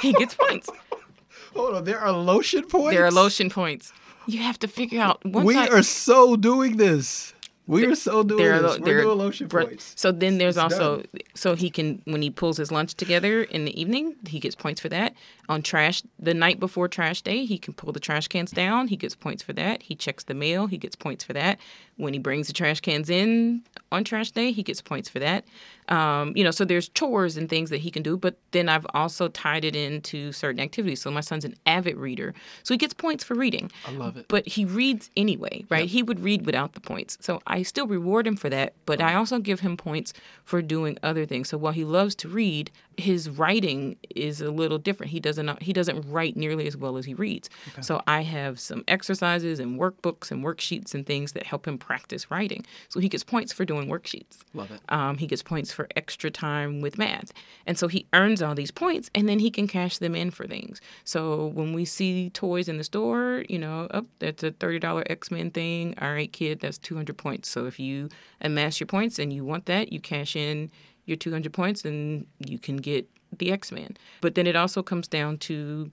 he 0.00 0.12
gets 0.12 0.34
points. 0.34 0.70
Hold 1.54 1.74
on, 1.74 1.84
there 1.84 1.98
are 1.98 2.12
lotion 2.12 2.64
points. 2.64 2.94
There 2.94 3.04
are 3.04 3.10
lotion 3.10 3.50
points. 3.50 3.92
You 4.26 4.40
have 4.42 4.58
to 4.60 4.68
figure 4.68 5.00
out. 5.00 5.24
We 5.24 5.56
I, 5.56 5.68
are 5.68 5.82
so 5.82 6.36
doing 6.36 6.76
this. 6.76 7.32
We 7.68 7.84
are 7.86 7.94
so 7.94 8.22
doing 8.24 8.42
there 8.42 8.54
are 8.54 8.62
this. 8.62 8.70
lo- 8.72 8.78
We're 8.80 8.84
there 8.86 8.98
are- 8.98 9.02
doing 9.02 9.18
lotion 9.18 9.46
br- 9.46 9.62
points. 9.64 9.92
So 9.96 10.10
then 10.10 10.38
there's 10.38 10.56
It's 10.56 10.62
also 10.64 10.96
done. 10.96 11.06
so 11.34 11.54
he 11.54 11.70
can 11.70 12.02
when 12.06 12.22
he 12.22 12.30
pulls 12.30 12.56
his 12.56 12.72
lunch 12.72 12.94
together 12.94 13.42
in 13.42 13.64
the 13.66 13.80
evening, 13.80 14.16
he 14.26 14.40
gets 14.40 14.56
points 14.56 14.80
for 14.80 14.88
that. 14.88 15.14
On 15.48 15.62
trash 15.62 16.02
the 16.18 16.34
night 16.34 16.60
before 16.60 16.88
trash 16.88 17.22
day, 17.22 17.46
he 17.46 17.56
can 17.58 17.72
pull 17.72 17.92
the 17.92 18.00
trash 18.00 18.28
cans 18.28 18.50
down, 18.50 18.88
he 18.88 18.96
gets 18.96 19.14
points 19.14 19.42
for 19.42 19.54
that. 19.54 19.82
He 19.82 19.94
checks 19.94 20.24
the 20.24 20.34
mail, 20.34 20.66
he 20.66 20.76
gets 20.76 20.94
points 20.94 21.24
for 21.24 21.32
that. 21.32 21.58
When 21.96 22.12
he 22.12 22.18
brings 22.18 22.46
the 22.46 22.52
trash 22.52 22.80
cans 22.80 23.08
in 23.08 23.62
on 23.90 24.04
trash 24.04 24.30
day, 24.30 24.52
he 24.52 24.62
gets 24.62 24.82
points 24.82 25.08
for 25.08 25.18
that. 25.20 25.44
Um, 25.88 26.36
you 26.36 26.44
know, 26.44 26.50
so 26.50 26.66
there's 26.66 26.90
chores 26.90 27.38
and 27.38 27.48
things 27.48 27.70
that 27.70 27.78
he 27.78 27.90
can 27.90 28.02
do, 28.02 28.16
but 28.16 28.36
then 28.50 28.68
I've 28.68 28.86
also 28.92 29.28
tied 29.28 29.64
it 29.64 29.74
into 29.74 30.32
certain 30.32 30.60
activities. 30.60 31.00
So 31.00 31.10
my 31.10 31.22
son's 31.22 31.46
an 31.46 31.54
avid 31.64 31.96
reader, 31.96 32.34
so 32.62 32.74
he 32.74 32.78
gets 32.78 32.92
points 32.92 33.24
for 33.24 33.34
reading. 33.34 33.72
I 33.86 33.92
love 33.92 34.18
it. 34.18 34.26
But 34.28 34.46
he 34.46 34.66
reads 34.66 35.10
anyway, 35.16 35.64
right? 35.70 35.88
He 35.88 36.02
would 36.02 36.20
read 36.20 36.44
without 36.44 36.74
the 36.74 36.80
points. 36.80 37.16
So 37.20 37.40
I 37.46 37.62
still 37.62 37.86
reward 37.86 38.26
him 38.26 38.36
for 38.36 38.50
that, 38.50 38.74
but 38.84 39.00
I 39.00 39.14
also 39.14 39.38
give 39.38 39.60
him 39.60 39.78
points 39.78 40.12
for 40.44 40.60
doing 40.60 40.98
other 41.02 41.24
things. 41.24 41.48
So 41.48 41.56
while 41.56 41.72
he 41.72 41.84
loves 41.84 42.14
to 42.16 42.28
read, 42.28 42.70
his 42.98 43.30
writing 43.30 43.96
is 44.10 44.40
a 44.40 44.50
little 44.50 44.76
different. 44.76 45.12
He 45.12 45.20
doesn't 45.20 45.62
he 45.62 45.72
doesn't 45.72 46.10
write 46.10 46.36
nearly 46.36 46.66
as 46.66 46.76
well 46.76 46.96
as 46.96 47.04
he 47.04 47.14
reads. 47.14 47.48
So 47.80 48.02
I 48.08 48.22
have 48.22 48.58
some 48.58 48.82
exercises 48.88 49.60
and 49.60 49.78
workbooks 49.78 50.32
and 50.32 50.44
worksheets 50.44 50.94
and 50.94 51.06
things 51.06 51.32
that 51.32 51.46
help 51.46 51.66
him 51.66 51.78
practice 51.78 52.28
writing. 52.30 52.66
So 52.88 52.98
he 52.98 53.08
gets 53.08 53.22
points 53.22 53.52
for 53.52 53.64
doing 53.64 53.86
worksheets. 53.88 54.38
Love 54.52 54.72
it. 54.72 54.80
Um, 54.88 55.18
he 55.18 55.28
gets 55.28 55.44
points 55.44 55.72
for 55.72 55.88
extra 55.94 56.28
time 56.30 56.80
with 56.80 56.98
math. 56.98 57.32
And 57.66 57.78
so 57.78 57.86
he 57.86 58.06
earns 58.12 58.42
all 58.42 58.56
these 58.56 58.72
points 58.72 59.10
and 59.14 59.28
then 59.28 59.38
he 59.38 59.50
can 59.50 59.68
cash 59.68 59.98
them 59.98 60.16
in 60.16 60.32
for 60.32 60.46
things. 60.46 60.80
So 61.04 61.46
when 61.46 61.72
we 61.72 61.84
see 61.84 62.30
toys 62.30 62.68
in 62.68 62.78
the 62.78 62.84
store, 62.84 63.44
you 63.48 63.60
know, 63.60 63.86
up 63.92 64.06
that's 64.18 64.42
a 64.42 64.50
$30 64.50 65.04
X 65.08 65.30
Men 65.30 65.52
thing. 65.52 65.94
All 66.00 66.12
right, 66.12 66.32
kid, 66.32 66.58
that's 66.58 66.78
200 66.78 67.16
points. 67.16 67.48
So 67.48 67.66
if 67.66 67.78
you 67.78 68.08
amass 68.40 68.80
your 68.80 68.88
points 68.88 69.20
and 69.20 69.32
you 69.32 69.44
want 69.44 69.66
that, 69.66 69.92
you 69.92 70.00
cash 70.00 70.34
in 70.34 70.72
your 71.08 71.16
200 71.16 71.52
points 71.52 71.84
and 71.84 72.26
you 72.38 72.58
can 72.58 72.76
get 72.76 73.08
the 73.36 73.50
X 73.52 73.72
Men. 73.72 73.96
But 74.20 74.34
then 74.34 74.46
it 74.46 74.56
also 74.56 74.82
comes 74.82 75.08
down 75.08 75.38
to 75.38 75.90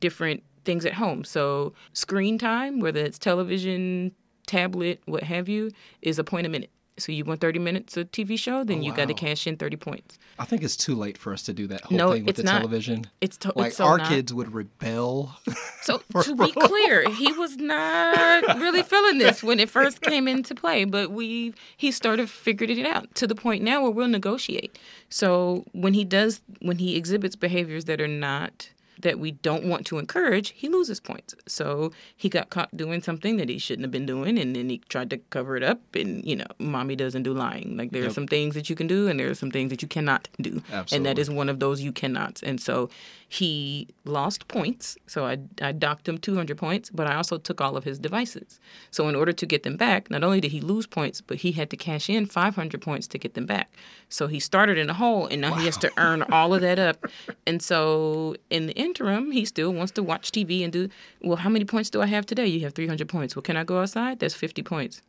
different 0.00 0.42
things 0.64 0.84
at 0.84 0.94
home. 0.94 1.24
So 1.24 1.72
screen 1.92 2.38
time, 2.38 2.80
whether 2.80 3.00
it's 3.00 3.18
television, 3.18 4.12
tablet, 4.46 5.00
what 5.06 5.22
have 5.24 5.48
you, 5.48 5.70
is 6.02 6.18
a 6.18 6.24
point 6.24 6.46
a 6.46 6.50
minute. 6.50 6.70
So 7.00 7.12
you 7.12 7.24
want 7.24 7.40
30 7.40 7.58
minutes 7.58 7.96
of 7.96 8.10
TV 8.12 8.38
show, 8.38 8.64
then 8.64 8.78
oh, 8.78 8.82
you 8.82 8.92
got 8.92 9.08
to 9.08 9.14
cash 9.14 9.46
in 9.46 9.56
30 9.56 9.76
points. 9.76 10.18
I 10.38 10.44
think 10.44 10.62
it's 10.62 10.76
too 10.76 10.94
late 10.94 11.18
for 11.18 11.32
us 11.32 11.42
to 11.44 11.52
do 11.52 11.66
that 11.68 11.82
whole 11.82 11.98
No, 11.98 12.12
thing 12.12 12.24
with 12.24 12.30
it's 12.30 12.36
the 12.38 12.44
not. 12.44 12.58
television. 12.58 13.06
It's, 13.20 13.36
to- 13.38 13.52
like 13.56 13.68
it's 13.68 13.76
so 13.76 13.84
our 13.86 13.98
not. 13.98 14.08
kids 14.08 14.32
would 14.34 14.52
rebel. 14.54 15.34
So 15.80 16.02
to 16.22 16.34
be 16.36 16.52
clear, 16.52 17.08
he 17.08 17.32
was 17.32 17.56
not 17.56 18.42
really 18.58 18.82
feeling 18.82 19.16
this 19.16 19.42
when 19.42 19.58
it 19.58 19.70
first 19.70 20.02
came 20.02 20.28
into 20.28 20.54
play, 20.54 20.84
but 20.84 21.10
we 21.10 21.54
he 21.78 21.90
started 21.92 22.28
figuring 22.28 22.76
it 22.78 22.84
out 22.84 23.14
to 23.14 23.26
the 23.26 23.34
point 23.34 23.62
now 23.64 23.80
where 23.82 23.90
we'll 23.90 24.08
negotiate. 24.08 24.78
So 25.08 25.64
when 25.72 25.94
he 25.94 26.04
does 26.04 26.42
when 26.60 26.76
he 26.78 26.94
exhibits 26.96 27.36
behaviors 27.36 27.86
that 27.86 28.02
are 28.02 28.08
not 28.08 28.68
that 29.00 29.18
we 29.18 29.32
don't 29.32 29.64
want 29.64 29.86
to 29.86 29.98
encourage, 29.98 30.50
he 30.50 30.68
loses 30.68 31.00
points. 31.00 31.34
So 31.46 31.92
he 32.16 32.28
got 32.28 32.50
caught 32.50 32.76
doing 32.76 33.02
something 33.02 33.36
that 33.36 33.48
he 33.48 33.58
shouldn't 33.58 33.84
have 33.84 33.90
been 33.90 34.06
doing, 34.06 34.38
and 34.38 34.54
then 34.54 34.68
he 34.68 34.78
tried 34.88 35.10
to 35.10 35.18
cover 35.30 35.56
it 35.56 35.62
up. 35.62 35.80
And 35.94 36.24
you 36.24 36.36
know, 36.36 36.46
mommy 36.58 36.96
doesn't 36.96 37.22
do 37.22 37.32
lying. 37.32 37.76
Like 37.76 37.90
there 37.90 38.04
are 38.06 38.10
some 38.10 38.26
things 38.26 38.54
that 38.54 38.68
you 38.70 38.76
can 38.76 38.86
do, 38.86 39.08
and 39.08 39.18
there 39.18 39.30
are 39.30 39.34
some 39.34 39.50
things 39.50 39.70
that 39.70 39.82
you 39.82 39.88
cannot 39.88 40.28
do, 40.40 40.62
Absolutely. 40.72 40.96
and 40.96 41.06
that 41.06 41.18
is 41.18 41.30
one 41.30 41.48
of 41.48 41.60
those 41.60 41.80
you 41.80 41.92
cannot. 41.92 42.42
And 42.42 42.60
so 42.60 42.90
he 43.30 43.86
lost 44.06 44.48
points. 44.48 44.96
So 45.06 45.26
I, 45.26 45.38
I 45.60 45.72
docked 45.72 46.08
him 46.08 46.16
200 46.16 46.56
points, 46.56 46.88
but 46.88 47.06
I 47.06 47.14
also 47.14 47.36
took 47.36 47.60
all 47.60 47.76
of 47.76 47.84
his 47.84 47.98
devices. 47.98 48.58
So 48.90 49.06
in 49.06 49.14
order 49.14 49.32
to 49.32 49.46
get 49.46 49.64
them 49.64 49.76
back, 49.76 50.10
not 50.10 50.24
only 50.24 50.40
did 50.40 50.50
he 50.50 50.62
lose 50.62 50.86
points, 50.86 51.20
but 51.20 51.38
he 51.38 51.52
had 51.52 51.68
to 51.70 51.76
cash 51.76 52.08
in 52.08 52.24
500 52.24 52.80
points 52.80 53.06
to 53.08 53.18
get 53.18 53.34
them 53.34 53.44
back. 53.44 53.70
So 54.08 54.28
he 54.28 54.40
started 54.40 54.78
in 54.78 54.88
a 54.88 54.94
hole, 54.94 55.26
and 55.26 55.42
now 55.42 55.52
he 55.54 55.66
has 55.66 55.76
to 55.78 55.92
earn 55.98 56.22
all 56.22 56.54
of 56.54 56.62
that 56.62 56.78
up. 56.78 57.06
And 57.46 57.62
so 57.62 58.36
in 58.50 58.66
the 58.66 58.74
interim, 58.74 59.30
he 59.30 59.46
still 59.46 59.72
wants 59.72 59.92
to 59.92 60.02
watch 60.02 60.32
TV 60.32 60.62
and 60.62 60.72
do, 60.72 60.90
well, 61.22 61.36
how 61.36 61.48
many 61.48 61.64
points 61.64 61.88
do 61.88 62.02
I 62.02 62.06
have 62.06 62.26
today? 62.26 62.46
You 62.46 62.60
have 62.60 62.74
300 62.74 63.08
points. 63.08 63.34
Well, 63.34 63.42
can 63.42 63.56
I 63.56 63.64
go 63.64 63.80
outside? 63.80 64.18
That's 64.18 64.34
50 64.34 64.62
points. 64.62 65.00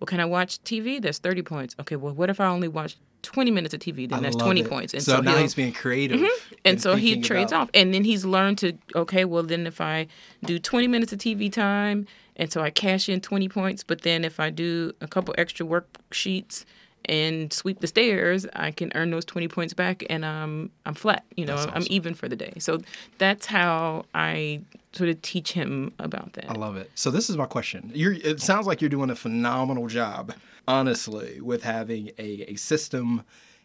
Well, 0.00 0.06
can 0.06 0.20
I 0.20 0.24
watch 0.24 0.62
TV? 0.64 1.00
That's 1.00 1.18
30 1.18 1.42
points. 1.42 1.76
Okay, 1.80 1.96
well, 1.96 2.14
what 2.14 2.30
if 2.30 2.40
I 2.40 2.46
only 2.46 2.68
watch 2.68 2.96
20 3.22 3.50
minutes 3.50 3.72
of 3.74 3.80
TV? 3.80 4.08
Then 4.08 4.18
I 4.18 4.22
that's 4.22 4.36
20 4.36 4.60
it. 4.60 4.68
points. 4.68 4.92
And 4.92 5.02
so, 5.02 5.16
so, 5.16 5.20
now 5.22 5.36
he's 5.36 5.54
being 5.54 5.72
creative. 5.72 6.20
Mm-hmm. 6.20 6.54
and 6.64 6.80
so 6.80 6.96
he 6.96 7.20
trades 7.20 7.52
about- 7.52 7.62
off 7.62 7.70
and 7.74 7.92
then 7.94 8.04
he's 8.04 8.24
learned 8.24 8.58
to 8.58 8.72
okay 8.94 9.24
well 9.24 9.42
then 9.42 9.66
if 9.66 9.80
i 9.80 10.06
do 10.44 10.58
20 10.58 10.88
minutes 10.88 11.12
of 11.12 11.18
tv 11.18 11.52
time 11.52 12.06
and 12.36 12.50
so 12.52 12.62
i 12.62 12.70
cash 12.70 13.08
in 13.08 13.20
20 13.20 13.48
points 13.48 13.82
but 13.84 14.00
then 14.02 14.24
if 14.24 14.40
i 14.40 14.48
do 14.50 14.92
a 15.02 15.06
couple 15.06 15.34
extra 15.36 15.66
worksheets 15.66 16.64
and 17.06 17.52
sweep 17.52 17.80
the 17.80 17.86
stairs 17.86 18.46
i 18.54 18.70
can 18.70 18.90
earn 18.94 19.10
those 19.10 19.24
20 19.24 19.48
points 19.48 19.74
back 19.74 20.04
and 20.08 20.24
um, 20.24 20.70
i'm 20.86 20.94
flat 20.94 21.24
you 21.36 21.44
know 21.44 21.56
i'm 21.56 21.68
awesome. 21.70 21.86
even 21.90 22.14
for 22.14 22.28
the 22.28 22.36
day 22.36 22.52
so 22.58 22.78
that's 23.18 23.46
how 23.46 24.04
i 24.14 24.60
sort 24.92 25.10
of 25.10 25.20
teach 25.22 25.52
him 25.52 25.92
about 25.98 26.32
that 26.34 26.48
I 26.48 26.54
love 26.54 26.76
it. 26.76 26.90
So 26.94 27.10
this 27.10 27.28
is 27.28 27.36
my 27.36 27.46
question. 27.46 27.90
You're, 27.94 28.12
it 28.12 28.40
sounds 28.40 28.66
like 28.66 28.80
you're 28.80 28.90
doing 28.90 29.10
a 29.10 29.16
phenomenal 29.16 29.86
job, 29.88 30.32
honestly, 30.68 31.40
with 31.40 31.62
having 31.62 32.10
a, 32.18 32.52
a 32.52 32.56
system, 32.56 33.22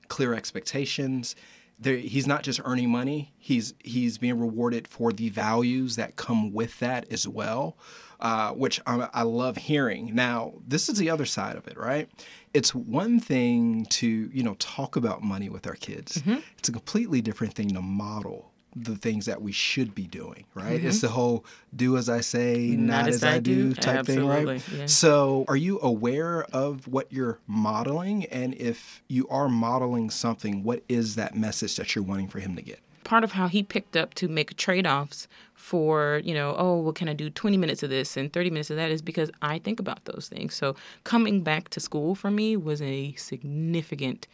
clear 0.07 0.33
expectations. 0.33 1.35
There, 1.79 1.97
he's 1.97 2.27
not 2.27 2.43
just 2.43 2.59
earning 2.65 2.89
money; 2.89 3.31
he's 3.37 3.73
he's 3.79 4.17
being 4.17 4.39
rewarded 4.39 4.87
for 4.87 5.13
the 5.13 5.29
values 5.29 5.95
that 5.95 6.17
come 6.17 6.51
with 6.51 6.79
that 6.79 7.09
as 7.11 7.27
well, 7.27 7.77
uh, 8.19 8.51
which 8.51 8.81
I, 8.85 9.07
I 9.13 9.21
love 9.23 9.57
hearing. 9.57 10.13
Now, 10.13 10.53
this 10.67 10.89
is 10.89 10.97
the 10.97 11.09
other 11.09 11.25
side 11.25 11.55
of 11.55 11.67
it, 11.67 11.77
right? 11.77 12.09
It's 12.53 12.73
one 12.73 13.19
thing 13.19 13.85
to 13.85 14.07
you 14.07 14.43
know 14.43 14.55
talk 14.55 14.95
about 14.95 15.23
money 15.23 15.49
with 15.49 15.67
our 15.67 15.75
kids. 15.75 16.21
It's 16.57 16.69
a 16.69 16.71
completely 16.71 17.21
different 17.21 17.53
thing 17.53 17.69
to 17.69 17.81
model 17.81 18.51
the 18.75 18.95
things 18.95 19.25
that 19.25 19.41
we 19.41 19.51
should 19.51 19.95
be 19.95 20.05
doing, 20.05 20.45
right? 20.53 20.83
It's 20.83 21.01
the 21.01 21.07
whole 21.07 21.43
do 21.75 21.97
as 21.97 22.07
I 22.07 22.21
say, 22.21 22.75
not, 22.77 23.07
as, 23.07 23.23
I, 23.23 23.39
do, 23.39 23.73
type 23.73 24.05
thing, 24.05 24.25
right? 24.25 24.61
Yeah. 24.71 24.85
So, 24.85 25.45
are 25.47 25.55
you 25.55 25.79
aware 25.81 26.43
of 26.53 26.87
what 26.87 27.11
you're 27.11 27.39
modeling? 27.47 28.25
And 28.25 28.53
if 28.55 29.01
you 29.07 29.27
are 29.29 29.49
modeling 29.49 30.09
something, 30.09 30.63
what 30.63 30.83
is 30.87 31.15
that 31.15 31.35
message 31.35 31.77
that 31.77 31.95
you're 31.95 32.03
wanting 32.03 32.27
for 32.27 32.39
him 32.39 32.55
to 32.55 32.61
get? 32.61 32.79
part 33.09 33.23
of 33.23 33.31
how 33.31 33.47
he 33.47 33.63
picked 33.63 33.97
up 33.97 34.13
to 34.13 34.27
make 34.27 34.55
trade-offs 34.55 35.27
for 35.69 36.19
you 36.23 36.33
know 36.33 36.55
oh 36.57 36.79
well 36.79 36.91
can 36.91 37.07
i 37.07 37.13
do 37.13 37.29
20 37.29 37.55
minutes 37.55 37.83
of 37.83 37.91
this 37.91 38.17
and 38.17 38.33
30 38.33 38.49
minutes 38.49 38.71
of 38.71 38.75
that 38.77 38.89
is 38.89 39.03
because 39.03 39.29
i 39.43 39.59
think 39.59 39.79
about 39.79 40.03
those 40.05 40.27
things 40.27 40.55
so 40.55 40.75
coming 41.03 41.43
back 41.43 41.69
to 41.69 41.79
school 41.79 42.15
for 42.15 42.31
me 42.31 42.57
was 42.57 42.81
a 42.81 43.13
significant 43.13 44.27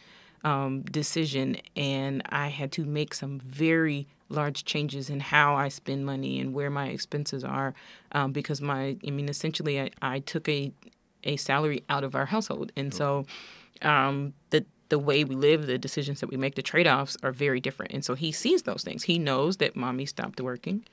um, 0.44 0.80
decision 0.80 1.58
and 1.76 2.22
i 2.30 2.48
had 2.48 2.72
to 2.72 2.86
make 2.86 3.12
some 3.12 3.38
very 3.40 4.06
large 4.30 4.64
changes 4.64 5.10
in 5.10 5.20
how 5.20 5.54
i 5.54 5.68
spend 5.68 6.06
money 6.06 6.40
and 6.40 6.54
where 6.54 6.70
my 6.70 6.86
expenses 6.86 7.44
are 7.44 7.74
um, 8.12 8.32
because 8.32 8.62
my 8.62 8.96
i 9.06 9.10
mean 9.10 9.28
essentially 9.28 9.78
I, 9.78 9.90
I 10.00 10.20
took 10.20 10.48
a 10.48 10.72
a 11.24 11.36
salary 11.36 11.84
out 11.90 12.02
of 12.02 12.14
our 12.14 12.24
household 12.24 12.72
and 12.76 12.94
so 12.94 13.26
um, 13.82 14.32
the 14.48 14.64
the 14.88 14.98
way 14.98 15.24
we 15.24 15.34
live, 15.34 15.66
the 15.66 15.78
decisions 15.78 16.20
that 16.20 16.30
we 16.30 16.36
make, 16.36 16.54
the 16.54 16.62
trade 16.62 16.86
offs 16.86 17.16
are 17.22 17.32
very 17.32 17.60
different. 17.60 17.92
And 17.92 18.04
so 18.04 18.14
he 18.14 18.30
sees 18.30 18.62
those 18.62 18.84
things. 18.84 19.02
He 19.02 19.18
knows 19.18 19.56
that 19.56 19.74
mommy 19.74 20.06
stopped 20.06 20.40
working, 20.40 20.84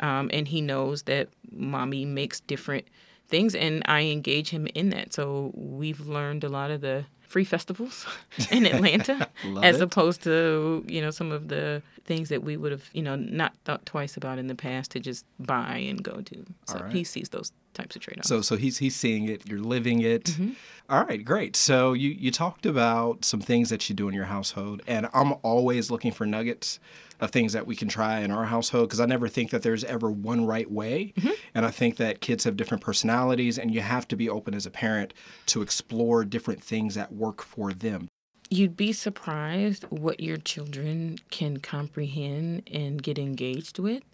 um, 0.00 0.30
and 0.32 0.48
he 0.48 0.60
knows 0.60 1.02
that 1.02 1.28
mommy 1.50 2.04
makes 2.04 2.40
different 2.40 2.86
things, 3.28 3.54
and 3.54 3.82
I 3.86 4.02
engage 4.02 4.50
him 4.50 4.66
in 4.74 4.90
that. 4.90 5.12
So 5.12 5.52
we've 5.54 6.00
learned 6.00 6.44
a 6.44 6.48
lot 6.48 6.70
of 6.70 6.80
the 6.80 7.04
free 7.22 7.44
festivals 7.44 8.06
in 8.50 8.66
Atlanta, 8.66 9.28
as 9.62 9.76
it. 9.76 9.82
opposed 9.82 10.22
to 10.22 10.84
you 10.86 11.00
know 11.00 11.10
some 11.10 11.32
of 11.32 11.48
the 11.48 11.82
things 12.04 12.28
that 12.28 12.42
we 12.42 12.56
would 12.56 12.72
have 12.72 12.88
you 12.92 13.02
know 13.02 13.16
not 13.16 13.54
thought 13.64 13.84
twice 13.84 14.16
about 14.16 14.38
in 14.38 14.46
the 14.46 14.54
past 14.54 14.92
to 14.92 15.00
just 15.00 15.24
buy 15.40 15.76
and 15.76 16.02
go 16.02 16.20
to. 16.20 16.46
So 16.66 16.78
right. 16.78 16.92
he 16.92 17.04
sees 17.04 17.30
those 17.30 17.52
types 17.76 17.94
of 17.94 18.02
trade 18.02 18.18
offs. 18.18 18.28
So, 18.28 18.40
so 18.40 18.56
he's 18.56 18.78
he's 18.78 18.96
seeing 18.96 19.28
it. 19.28 19.48
You're 19.48 19.60
living 19.60 20.00
it. 20.02 20.24
Mm-hmm. 20.24 20.50
All 20.88 21.04
right, 21.04 21.24
great. 21.24 21.54
So 21.56 21.92
you 21.92 22.10
you 22.10 22.30
talked 22.30 22.66
about 22.66 23.24
some 23.24 23.40
things 23.40 23.70
that 23.70 23.88
you 23.88 23.94
do 23.94 24.08
in 24.08 24.14
your 24.14 24.24
household, 24.24 24.82
and 24.86 25.08
I'm 25.14 25.34
always 25.42 25.90
looking 25.90 26.12
for 26.12 26.26
nuggets 26.26 26.80
of 27.18 27.30
things 27.30 27.54
that 27.54 27.66
we 27.66 27.74
can 27.74 27.88
try 27.88 28.20
in 28.20 28.30
our 28.30 28.44
household 28.44 28.88
because 28.88 29.00
I 29.00 29.06
never 29.06 29.26
think 29.28 29.50
that 29.50 29.62
there's 29.62 29.84
ever 29.84 30.10
one 30.10 30.44
right 30.46 30.70
way, 30.70 31.14
Mm-hmm. 31.16 31.30
and 31.54 31.64
I 31.64 31.70
think 31.70 31.96
that 31.96 32.20
kids 32.20 32.44
have 32.44 32.56
different 32.56 32.82
personalities, 32.82 33.58
and 33.58 33.72
you 33.74 33.80
have 33.80 34.06
to 34.08 34.16
be 34.16 34.28
open 34.28 34.52
as 34.54 34.66
a 34.66 34.70
parent 34.70 35.14
to 35.46 35.62
explore 35.62 36.24
different 36.24 36.62
things 36.62 36.94
that 36.94 37.12
work 37.12 37.42
for 37.42 37.72
them. 37.72 38.08
You'd 38.48 38.76
be 38.76 38.92
surprised 38.92 39.84
what 39.84 40.20
your 40.20 40.36
children 40.36 41.18
can 41.30 41.56
comprehend 41.56 42.68
and 42.72 43.02
get 43.02 43.18
engaged 43.18 43.78
with. 43.80 44.04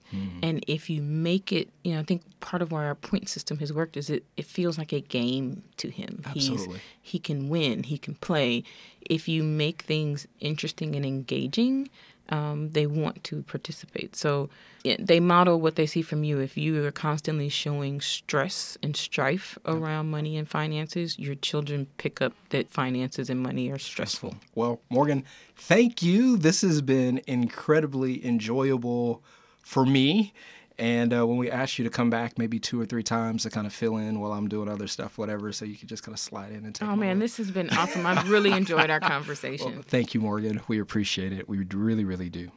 And 0.43 0.65
if 0.67 0.91
you 0.91 1.03
make 1.03 1.53
it, 1.53 1.69
you 1.85 1.95
know, 1.95 2.01
I 2.01 2.03
think 2.03 2.23
part 2.41 2.63
of 2.63 2.73
why 2.73 2.85
our 2.85 2.95
point 2.95 3.29
system 3.29 3.59
has 3.59 3.73
worked 3.73 3.97
is 3.97 4.11
it, 4.11 4.25
it 4.37 4.45
feels 4.45 4.77
like 4.77 4.93
a 4.93 5.01
game 5.01 5.63
to 5.79 5.89
him. 5.89 6.23
Absolutely. 6.27 6.81
He's, 7.01 7.13
he 7.13 7.19
can 7.19 7.49
win, 7.49 7.85
he 7.85 7.99
can 7.99 8.15
play. 8.17 8.65
If 9.03 9.29
you 9.29 9.43
make 9.43 9.83
things 9.83 10.27
interesting 10.41 10.95
and 10.95 11.05
engaging, 11.05 11.89
um, 12.29 12.71
they 12.71 12.87
want 12.87 13.23
to 13.25 13.43
participate. 13.43 14.17
So 14.17 14.49
yeah, 14.85 14.97
they 14.99 15.21
model 15.21 15.61
what 15.61 15.77
they 15.77 15.87
see 15.87 16.03
from 16.03 16.25
you. 16.25 16.41
If 16.41 16.57
you 16.57 16.85
are 16.85 16.91
constantly 16.91 17.49
showing 17.49 18.01
stress 18.01 18.79
and 18.83 18.97
strife 18.97 19.59
around 19.65 20.11
money 20.11 20.37
and 20.37 20.49
finances, 20.49 21.19
your 21.19 21.35
children 21.35 21.87
pick 21.99 22.21
up 22.21 22.33
that 22.51 22.71
finances 22.71 23.31
and 23.31 23.41
money 23.41 23.71
are 23.71 23.79
stressful. 23.79 24.37
Well, 24.55 24.81
Morgan, 24.89 25.25
thank 25.57 26.03
you. 26.03 26.37
This 26.37 26.63
has 26.63 26.81
been 26.83 27.21
incredibly 27.27 28.25
enjoyable 28.25 29.23
for 29.63 29.87
me. 29.87 30.33
And 30.79 31.13
uh, 31.13 31.27
when 31.27 31.37
we 31.37 31.51
asked 31.51 31.79
you 31.79 31.85
to 31.85 31.91
come 31.91 32.11
back 32.11 32.39
maybe 32.39 32.59
two 32.59 32.81
or 32.81 32.87
three 32.87 33.03
times 33.03 33.43
to 33.43 33.51
kind 33.51 33.67
of 33.67 33.73
fill 33.73 33.99
in 33.99 34.21
while 34.21 34.33
I'm 34.33 34.49
doing 34.49 34.69
other 34.69 34.87
stuff, 34.87 35.19
whatever, 35.19 35.53
so 35.53 35.65
you 35.65 35.77
could 35.77 35.89
just 35.89 36.03
kind 36.03 36.15
of 36.15 36.19
slide 36.19 36.51
in 36.51 36.65
and 36.65 36.75
take 36.75 36.89
Oh 36.89 36.97
man, 36.97 37.19
this 37.19 37.37
has 37.37 37.51
been 37.51 37.71
awesome. 37.71 38.07
I've 38.07 38.29
really 38.31 38.53
enjoyed 38.53 38.91
our 38.91 39.01
conversation. 39.01 39.75
Well, 39.75 39.85
thank 39.87 40.15
you, 40.15 40.21
Morgan. 40.21 40.61
We 40.69 40.81
appreciate 40.81 41.33
it. 41.33 41.49
We 41.49 41.59
really, 41.73 42.05
really 42.05 42.31
do. 42.31 42.51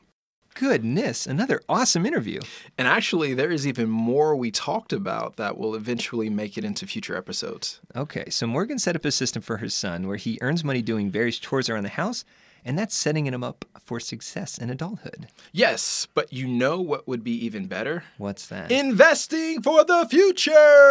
Goodness, 0.55 1.27
another 1.27 1.61
awesome 1.67 2.05
interview. 2.05 2.39
And 2.77 2.87
actually, 2.87 3.33
there 3.33 3.51
is 3.51 3.67
even 3.67 3.89
more 3.89 4.37
we 4.37 4.51
talked 4.51 4.93
about 4.93 5.35
that 5.35 5.57
will 5.57 5.75
eventually 5.75 6.29
make 6.29 6.57
it 6.57 6.63
into 6.63 6.87
future 6.87 7.17
episodes. 7.17 7.81
Okay, 7.93 8.29
so 8.29 8.47
Morgan 8.47 8.79
set 8.79 8.95
up 8.95 9.03
a 9.03 9.11
system 9.11 9.41
for 9.41 9.57
her 9.57 9.67
son 9.67 10.07
where 10.07 10.15
he 10.15 10.37
earns 10.39 10.63
money 10.63 10.81
doing 10.81 11.11
various 11.11 11.37
chores 11.39 11.69
around 11.69 11.83
the 11.83 11.89
house, 11.89 12.23
and 12.65 12.77
that's 12.77 12.95
setting 12.95 13.27
him 13.27 13.43
up 13.43 13.63
for 13.83 13.99
success 13.99 14.57
in 14.57 14.69
adulthood. 14.71 15.27
Yes, 15.53 16.07
but 16.15 16.33
you 16.33 16.47
know 16.47 16.81
what 16.81 17.07
would 17.07 17.23
be 17.23 17.31
even 17.45 17.67
better? 17.67 18.03
What's 18.17 18.47
that? 18.47 18.71
Investing 18.71 19.61
for 19.61 19.83
the 19.85 20.07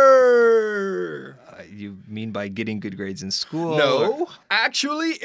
future. 0.05 1.37
Uh, 1.49 1.63
you 1.71 1.99
mean 2.07 2.31
by 2.31 2.49
getting 2.49 2.79
good 2.81 2.97
grades 2.97 3.23
in 3.23 3.31
school? 3.31 3.75
or- 3.75 3.79
No, 3.79 4.29
actually 4.51 5.19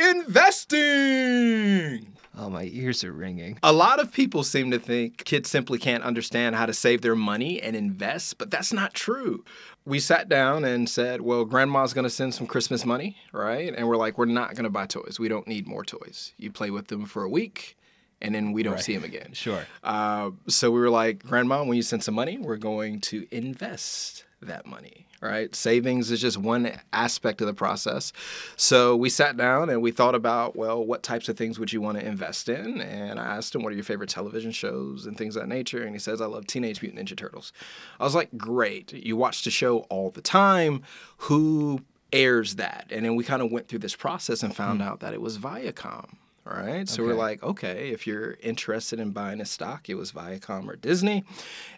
investing. 0.89 2.13
Oh, 2.37 2.49
my 2.49 2.69
ears 2.71 3.03
are 3.03 3.11
ringing. 3.11 3.59
A 3.63 3.73
lot 3.73 3.99
of 3.99 4.13
people 4.13 4.43
seem 4.43 4.71
to 4.71 4.79
think 4.79 5.25
kids 5.25 5.49
simply 5.49 5.77
can't 5.77 6.03
understand 6.03 6.55
how 6.55 6.65
to 6.65 6.73
save 6.73 7.01
their 7.01 7.15
money 7.15 7.61
and 7.61 7.75
invest, 7.75 8.37
but 8.37 8.49
that's 8.49 8.71
not 8.71 8.93
true. 8.93 9.43
We 9.89 9.99
sat 9.99 10.29
down 10.29 10.63
and 10.65 10.87
said, 10.87 11.21
Well, 11.21 11.45
grandma's 11.45 11.93
gonna 11.93 12.09
send 12.11 12.33
some 12.35 12.45
Christmas 12.47 12.85
money, 12.85 13.17
right? 13.33 13.73
And 13.75 13.87
we're 13.87 13.97
like, 13.97 14.17
We're 14.19 14.25
not 14.25 14.53
gonna 14.55 14.69
buy 14.69 14.85
toys. 14.85 15.17
We 15.19 15.27
don't 15.27 15.47
need 15.47 15.67
more 15.67 15.83
toys. 15.83 16.33
You 16.37 16.51
play 16.51 16.69
with 16.69 16.87
them 16.87 17.05
for 17.05 17.23
a 17.23 17.29
week, 17.29 17.75
and 18.21 18.35
then 18.35 18.51
we 18.51 18.61
don't 18.63 18.75
Right. 18.75 18.83
see 18.83 18.93
them 18.93 19.03
again. 19.03 19.33
Sure. 19.33 19.65
Uh, 19.83 20.29
so 20.47 20.69
we 20.69 20.79
were 20.79 20.89
like, 20.91 21.23
Grandma, 21.25 21.63
when 21.63 21.75
you 21.75 21.81
send 21.81 22.03
some 22.03 22.13
money, 22.13 22.37
we're 22.37 22.57
going 22.57 23.01
to 23.01 23.27
invest 23.31 24.25
that 24.41 24.65
money, 24.67 25.07
right? 25.21 25.53
Savings 25.53 26.11
is 26.11 26.21
just 26.21 26.37
one 26.37 26.71
aspect 26.93 27.41
of 27.41 27.47
the 27.47 27.53
process. 27.53 28.13
So 28.55 28.95
we 28.95 29.09
sat 29.09 29.37
down 29.37 29.69
and 29.69 29.81
we 29.81 29.91
thought 29.91 30.15
about, 30.15 30.55
well, 30.55 30.83
what 30.83 31.03
types 31.03 31.29
of 31.29 31.37
things 31.37 31.59
would 31.59 31.73
you 31.73 31.81
want 31.81 31.99
to 31.99 32.05
invest 32.05 32.49
in? 32.49 32.81
And 32.81 33.19
I 33.19 33.25
asked 33.25 33.53
him, 33.53 33.63
what 33.63 33.73
are 33.73 33.75
your 33.75 33.83
favorite 33.83 34.09
television 34.09 34.51
shows 34.51 35.05
and 35.05 35.17
things 35.17 35.35
of 35.35 35.43
that 35.43 35.47
nature? 35.47 35.83
And 35.83 35.93
he 35.93 35.99
says, 35.99 36.21
I 36.21 36.25
love 36.25 36.47
Teenage 36.47 36.81
Mutant 36.81 37.07
Ninja 37.07 37.17
Turtles. 37.17 37.51
I 37.99 38.03
was 38.03 38.15
like, 38.15 38.29
great. 38.37 38.93
You 38.93 39.15
watch 39.15 39.43
the 39.43 39.51
show 39.51 39.79
all 39.89 40.09
the 40.09 40.21
time. 40.21 40.83
Who 41.17 41.81
airs 42.13 42.55
that? 42.55 42.87
And 42.91 43.05
then 43.05 43.15
we 43.15 43.23
kind 43.23 43.41
of 43.41 43.51
went 43.51 43.67
through 43.67 43.79
this 43.79 43.95
process 43.95 44.43
and 44.43 44.55
found 44.55 44.81
hmm. 44.81 44.87
out 44.87 44.99
that 45.01 45.13
it 45.13 45.21
was 45.21 45.37
Viacom. 45.37 46.15
Right. 46.49 46.89
So 46.89 47.03
we're 47.03 47.13
like, 47.13 47.43
okay, 47.43 47.89
if 47.89 48.07
you're 48.07 48.37
interested 48.41 48.99
in 48.99 49.11
buying 49.11 49.39
a 49.39 49.45
stock, 49.45 49.89
it 49.89 49.95
was 49.95 50.11
Viacom 50.11 50.67
or 50.67 50.75
Disney. 50.75 51.23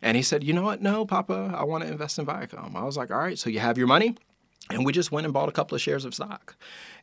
And 0.02 0.16
he 0.16 0.24
said, 0.24 0.44
you 0.44 0.54
know 0.54 0.64
what? 0.64 0.82
No, 0.82 1.06
Papa, 1.06 1.54
I 1.56 1.64
want 1.64 1.84
to 1.84 1.90
invest 1.90 2.18
in 2.18 2.26
Viacom. 2.26 2.76
I 2.76 2.84
was 2.84 2.96
like, 2.96 3.12
all 3.12 3.18
right, 3.18 3.38
so 3.38 3.50
you 3.50 3.60
have 3.60 3.78
your 3.78 3.88
money. 3.88 4.16
And 4.70 4.86
we 4.86 4.94
just 4.94 5.12
went 5.12 5.26
and 5.26 5.34
bought 5.34 5.50
a 5.50 5.52
couple 5.52 5.76
of 5.76 5.82
shares 5.82 6.06
of 6.06 6.14
stock. 6.14 6.56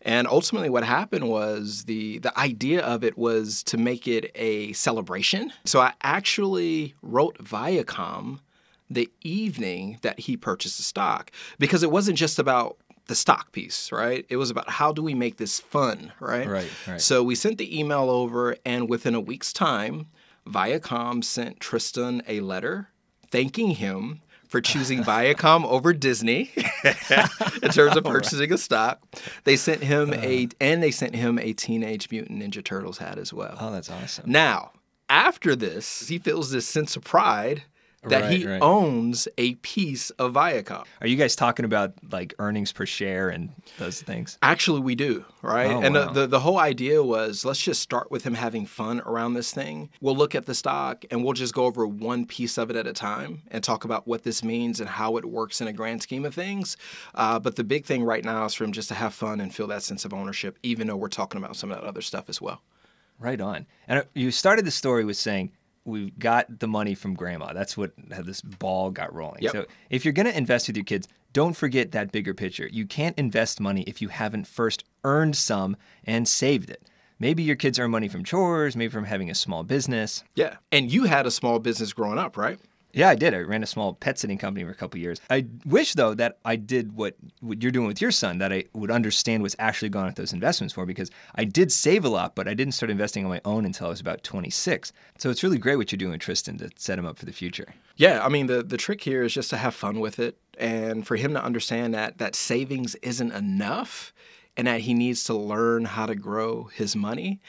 And 0.02 0.26
ultimately 0.26 0.70
what 0.70 0.84
happened 0.84 1.28
was 1.28 1.84
the 1.84 2.18
the 2.18 2.36
idea 2.38 2.80
of 2.80 3.04
it 3.04 3.18
was 3.18 3.62
to 3.64 3.76
make 3.76 4.08
it 4.08 4.30
a 4.34 4.72
celebration. 4.72 5.52
So 5.64 5.80
I 5.80 5.92
actually 6.02 6.94
wrote 7.02 7.38
Viacom 7.38 8.40
the 8.88 9.10
evening 9.22 9.98
that 10.02 10.20
he 10.20 10.36
purchased 10.36 10.78
the 10.78 10.82
stock 10.82 11.30
because 11.58 11.82
it 11.82 11.90
wasn't 11.90 12.16
just 12.16 12.38
about 12.38 12.78
the 13.08 13.14
stock 13.14 13.52
piece, 13.52 13.90
right? 13.90 14.24
It 14.28 14.36
was 14.36 14.50
about 14.50 14.70
how 14.70 14.92
do 14.92 15.02
we 15.02 15.14
make 15.14 15.38
this 15.38 15.58
fun, 15.58 16.12
right? 16.20 16.46
Right, 16.46 16.70
right. 16.86 17.00
So 17.00 17.22
we 17.22 17.34
sent 17.34 17.58
the 17.58 17.78
email 17.78 18.08
over, 18.10 18.56
and 18.64 18.88
within 18.88 19.14
a 19.14 19.20
week's 19.20 19.52
time, 19.52 20.06
Viacom 20.46 21.24
sent 21.24 21.58
Tristan 21.58 22.22
a 22.28 22.40
letter 22.40 22.88
thanking 23.30 23.72
him 23.72 24.20
for 24.46 24.60
choosing 24.60 25.02
Viacom 25.04 25.64
over 25.64 25.92
Disney 25.92 26.50
in 27.62 27.70
terms 27.70 27.96
of 27.96 28.04
purchasing 28.04 28.52
a 28.52 28.58
stock. 28.58 29.02
They 29.44 29.56
sent 29.56 29.82
him 29.82 30.12
a 30.12 30.44
uh-huh. 30.44 30.54
and 30.60 30.82
they 30.82 30.90
sent 30.90 31.14
him 31.14 31.38
a 31.38 31.52
Teenage 31.52 32.10
Mutant 32.10 32.40
Ninja 32.40 32.62
Turtles 32.62 32.98
hat 32.98 33.18
as 33.18 33.32
well. 33.32 33.56
Oh, 33.60 33.72
that's 33.72 33.90
awesome. 33.90 34.30
Now, 34.30 34.72
after 35.08 35.56
this, 35.56 36.08
he 36.08 36.18
feels 36.18 36.50
this 36.50 36.66
sense 36.66 36.96
of 36.96 37.04
pride 37.04 37.62
that 38.04 38.30
he 38.30 38.44
Right, 38.46 38.52
right. 38.52 38.62
owns 38.62 39.26
a 39.36 39.54
piece 39.56 40.10
of 40.10 40.32
Viacom. 40.34 40.84
Are 41.00 41.06
you 41.06 41.16
guys 41.16 41.34
talking 41.34 41.64
about 41.64 41.94
like 42.10 42.34
earnings 42.38 42.72
per 42.72 42.86
share 42.86 43.28
and 43.28 43.50
those 43.78 44.00
things? 44.00 44.38
Actually, 44.40 44.80
we 44.80 44.94
do, 44.94 45.24
right? 45.42 45.70
Oh, 45.72 45.80
and 45.80 45.94
wow. 45.94 46.06
the, 46.06 46.20
the, 46.20 46.26
the 46.26 46.40
whole 46.40 46.58
idea 46.58 47.02
was 47.02 47.44
let's 47.44 47.60
just 47.60 47.82
start 47.82 48.10
with 48.10 48.24
him 48.24 48.34
having 48.34 48.66
fun 48.66 49.00
around 49.00 49.34
this 49.34 49.52
thing. 49.52 49.90
We'll 50.00 50.16
look 50.16 50.34
at 50.34 50.46
the 50.46 50.54
stock 50.54 51.04
and 51.10 51.24
we'll 51.24 51.32
just 51.32 51.54
go 51.54 51.64
over 51.64 51.86
one 51.86 52.24
piece 52.24 52.56
of 52.56 52.70
it 52.70 52.76
at 52.76 52.86
a 52.86 52.92
time 52.92 53.42
and 53.50 53.64
talk 53.64 53.84
about 53.84 54.06
what 54.06 54.22
this 54.22 54.44
means 54.44 54.80
and 54.80 54.88
how 54.88 55.16
it 55.16 55.24
works 55.24 55.60
in 55.60 55.66
a 55.66 55.72
grand 55.72 56.02
scheme 56.02 56.24
of 56.24 56.34
things. 56.34 56.76
Uh, 57.14 57.38
but 57.38 57.56
the 57.56 57.64
big 57.64 57.84
thing 57.84 58.04
right 58.04 58.24
now 58.24 58.44
is 58.44 58.54
for 58.54 58.64
him 58.64 58.72
just 58.72 58.88
to 58.88 58.94
have 58.94 59.12
fun 59.12 59.40
and 59.40 59.54
feel 59.54 59.66
that 59.66 59.82
sense 59.82 60.04
of 60.04 60.14
ownership, 60.14 60.56
even 60.62 60.86
though 60.86 60.96
we're 60.96 61.08
talking 61.08 61.42
about 61.42 61.56
some 61.56 61.72
of 61.72 61.80
that 61.80 61.86
other 61.86 62.02
stuff 62.02 62.28
as 62.28 62.40
well. 62.40 62.62
Right 63.20 63.40
on. 63.40 63.66
And 63.88 63.98
uh, 64.00 64.02
you 64.14 64.30
started 64.30 64.64
the 64.64 64.70
story 64.70 65.04
with 65.04 65.16
saying 65.16 65.50
we 65.88 66.10
got 66.18 66.60
the 66.60 66.68
money 66.68 66.94
from 66.94 67.14
grandma. 67.14 67.52
That's 67.52 67.76
what 67.76 67.92
how 68.12 68.22
this 68.22 68.40
ball 68.40 68.90
got 68.90 69.12
rolling. 69.14 69.42
Yep. 69.42 69.52
So 69.52 69.66
if 69.90 70.04
you're 70.04 70.12
going 70.12 70.26
to 70.26 70.36
invest 70.36 70.68
with 70.68 70.76
your 70.76 70.84
kids, 70.84 71.08
don't 71.32 71.54
forget 71.54 71.92
that 71.92 72.12
bigger 72.12 72.34
picture. 72.34 72.68
You 72.70 72.86
can't 72.86 73.18
invest 73.18 73.60
money 73.60 73.82
if 73.82 74.00
you 74.00 74.08
haven't 74.08 74.46
first 74.46 74.84
earned 75.04 75.36
some 75.36 75.76
and 76.04 76.28
saved 76.28 76.70
it. 76.70 76.88
Maybe 77.20 77.42
your 77.42 77.56
kids 77.56 77.78
earn 77.78 77.90
money 77.90 78.08
from 78.08 78.22
chores, 78.22 78.76
maybe 78.76 78.92
from 78.92 79.04
having 79.04 79.28
a 79.28 79.34
small 79.34 79.64
business. 79.64 80.22
Yeah. 80.36 80.56
And 80.70 80.92
you 80.92 81.04
had 81.04 81.26
a 81.26 81.30
small 81.30 81.58
business 81.58 81.92
growing 81.92 82.18
up, 82.18 82.36
right? 82.36 82.60
Yeah, 82.92 83.10
I 83.10 83.14
did. 83.14 83.34
I 83.34 83.38
ran 83.38 83.62
a 83.62 83.66
small 83.66 83.92
pet 83.92 84.18
sitting 84.18 84.38
company 84.38 84.64
for 84.64 84.70
a 84.70 84.74
couple 84.74 84.98
years. 84.98 85.20
I 85.28 85.46
wish 85.66 85.94
though 85.94 86.14
that 86.14 86.38
I 86.44 86.56
did 86.56 86.96
what 86.96 87.16
what 87.40 87.62
you're 87.62 87.72
doing 87.72 87.86
with 87.86 88.00
your 88.00 88.10
son, 88.10 88.38
that 88.38 88.52
I 88.52 88.64
would 88.72 88.90
understand 88.90 89.42
what's 89.42 89.56
actually 89.58 89.90
gone 89.90 90.08
at 90.08 90.16
those 90.16 90.32
investments 90.32 90.72
for 90.74 90.86
because 90.86 91.10
I 91.34 91.44
did 91.44 91.70
save 91.70 92.04
a 92.04 92.08
lot, 92.08 92.34
but 92.34 92.48
I 92.48 92.54
didn't 92.54 92.74
start 92.74 92.90
investing 92.90 93.24
on 93.24 93.30
my 93.30 93.40
own 93.44 93.66
until 93.66 93.86
I 93.86 93.90
was 93.90 94.00
about 94.00 94.22
26. 94.24 94.92
So 95.18 95.30
it's 95.30 95.42
really 95.42 95.58
great 95.58 95.76
what 95.76 95.92
you're 95.92 95.98
doing 95.98 96.12
with 96.12 96.20
Tristan 96.20 96.58
to 96.58 96.70
set 96.76 96.98
him 96.98 97.06
up 97.06 97.18
for 97.18 97.26
the 97.26 97.32
future. 97.32 97.74
Yeah, 97.96 98.24
I 98.24 98.28
mean 98.28 98.46
the 98.46 98.62
the 98.62 98.78
trick 98.78 99.02
here 99.02 99.22
is 99.22 99.34
just 99.34 99.50
to 99.50 99.58
have 99.58 99.74
fun 99.74 100.00
with 100.00 100.18
it 100.18 100.38
and 100.58 101.06
for 101.06 101.16
him 101.16 101.34
to 101.34 101.44
understand 101.44 101.94
that 101.94 102.18
that 102.18 102.34
savings 102.34 102.94
isn't 102.96 103.32
enough 103.32 104.12
and 104.56 104.66
that 104.66 104.80
he 104.80 104.94
needs 104.94 105.24
to 105.24 105.34
learn 105.34 105.84
how 105.84 106.06
to 106.06 106.14
grow 106.14 106.64
his 106.64 106.96
money. 106.96 107.40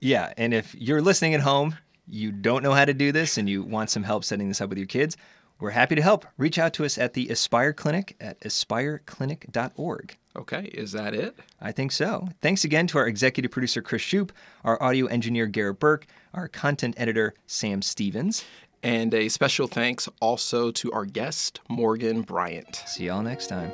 Yeah, 0.00 0.32
and 0.36 0.52
if 0.54 0.74
you're 0.74 1.02
listening 1.02 1.34
at 1.34 1.40
home, 1.40 1.76
you 2.10 2.32
don't 2.32 2.62
know 2.62 2.72
how 2.72 2.84
to 2.84 2.94
do 2.94 3.12
this 3.12 3.38
and 3.38 3.48
you 3.48 3.62
want 3.62 3.90
some 3.90 4.02
help 4.02 4.24
setting 4.24 4.48
this 4.48 4.60
up 4.60 4.68
with 4.68 4.78
your 4.78 4.86
kids, 4.86 5.16
we're 5.60 5.70
happy 5.70 5.94
to 5.94 6.02
help. 6.02 6.26
Reach 6.38 6.58
out 6.58 6.72
to 6.74 6.84
us 6.84 6.96
at 6.96 7.12
the 7.12 7.28
Aspire 7.28 7.72
Clinic 7.72 8.16
at 8.20 8.40
aspireclinic.org. 8.40 10.16
Okay, 10.36 10.64
is 10.72 10.92
that 10.92 11.12
it? 11.12 11.36
I 11.60 11.72
think 11.72 11.92
so. 11.92 12.28
Thanks 12.40 12.64
again 12.64 12.86
to 12.88 12.98
our 12.98 13.06
executive 13.06 13.50
producer, 13.50 13.82
Chris 13.82 14.02
Shoup, 14.02 14.30
our 14.64 14.82
audio 14.82 15.06
engineer, 15.06 15.46
Garrett 15.46 15.80
Burke, 15.80 16.06
our 16.32 16.48
content 16.48 16.94
editor, 16.96 17.34
Sam 17.46 17.82
Stevens. 17.82 18.44
And 18.82 19.12
a 19.12 19.28
special 19.28 19.66
thanks 19.66 20.08
also 20.20 20.70
to 20.70 20.92
our 20.92 21.04
guest, 21.04 21.60
Morgan 21.68 22.22
Bryant. 22.22 22.76
See 22.86 23.06
y'all 23.06 23.22
next 23.22 23.48
time. 23.48 23.72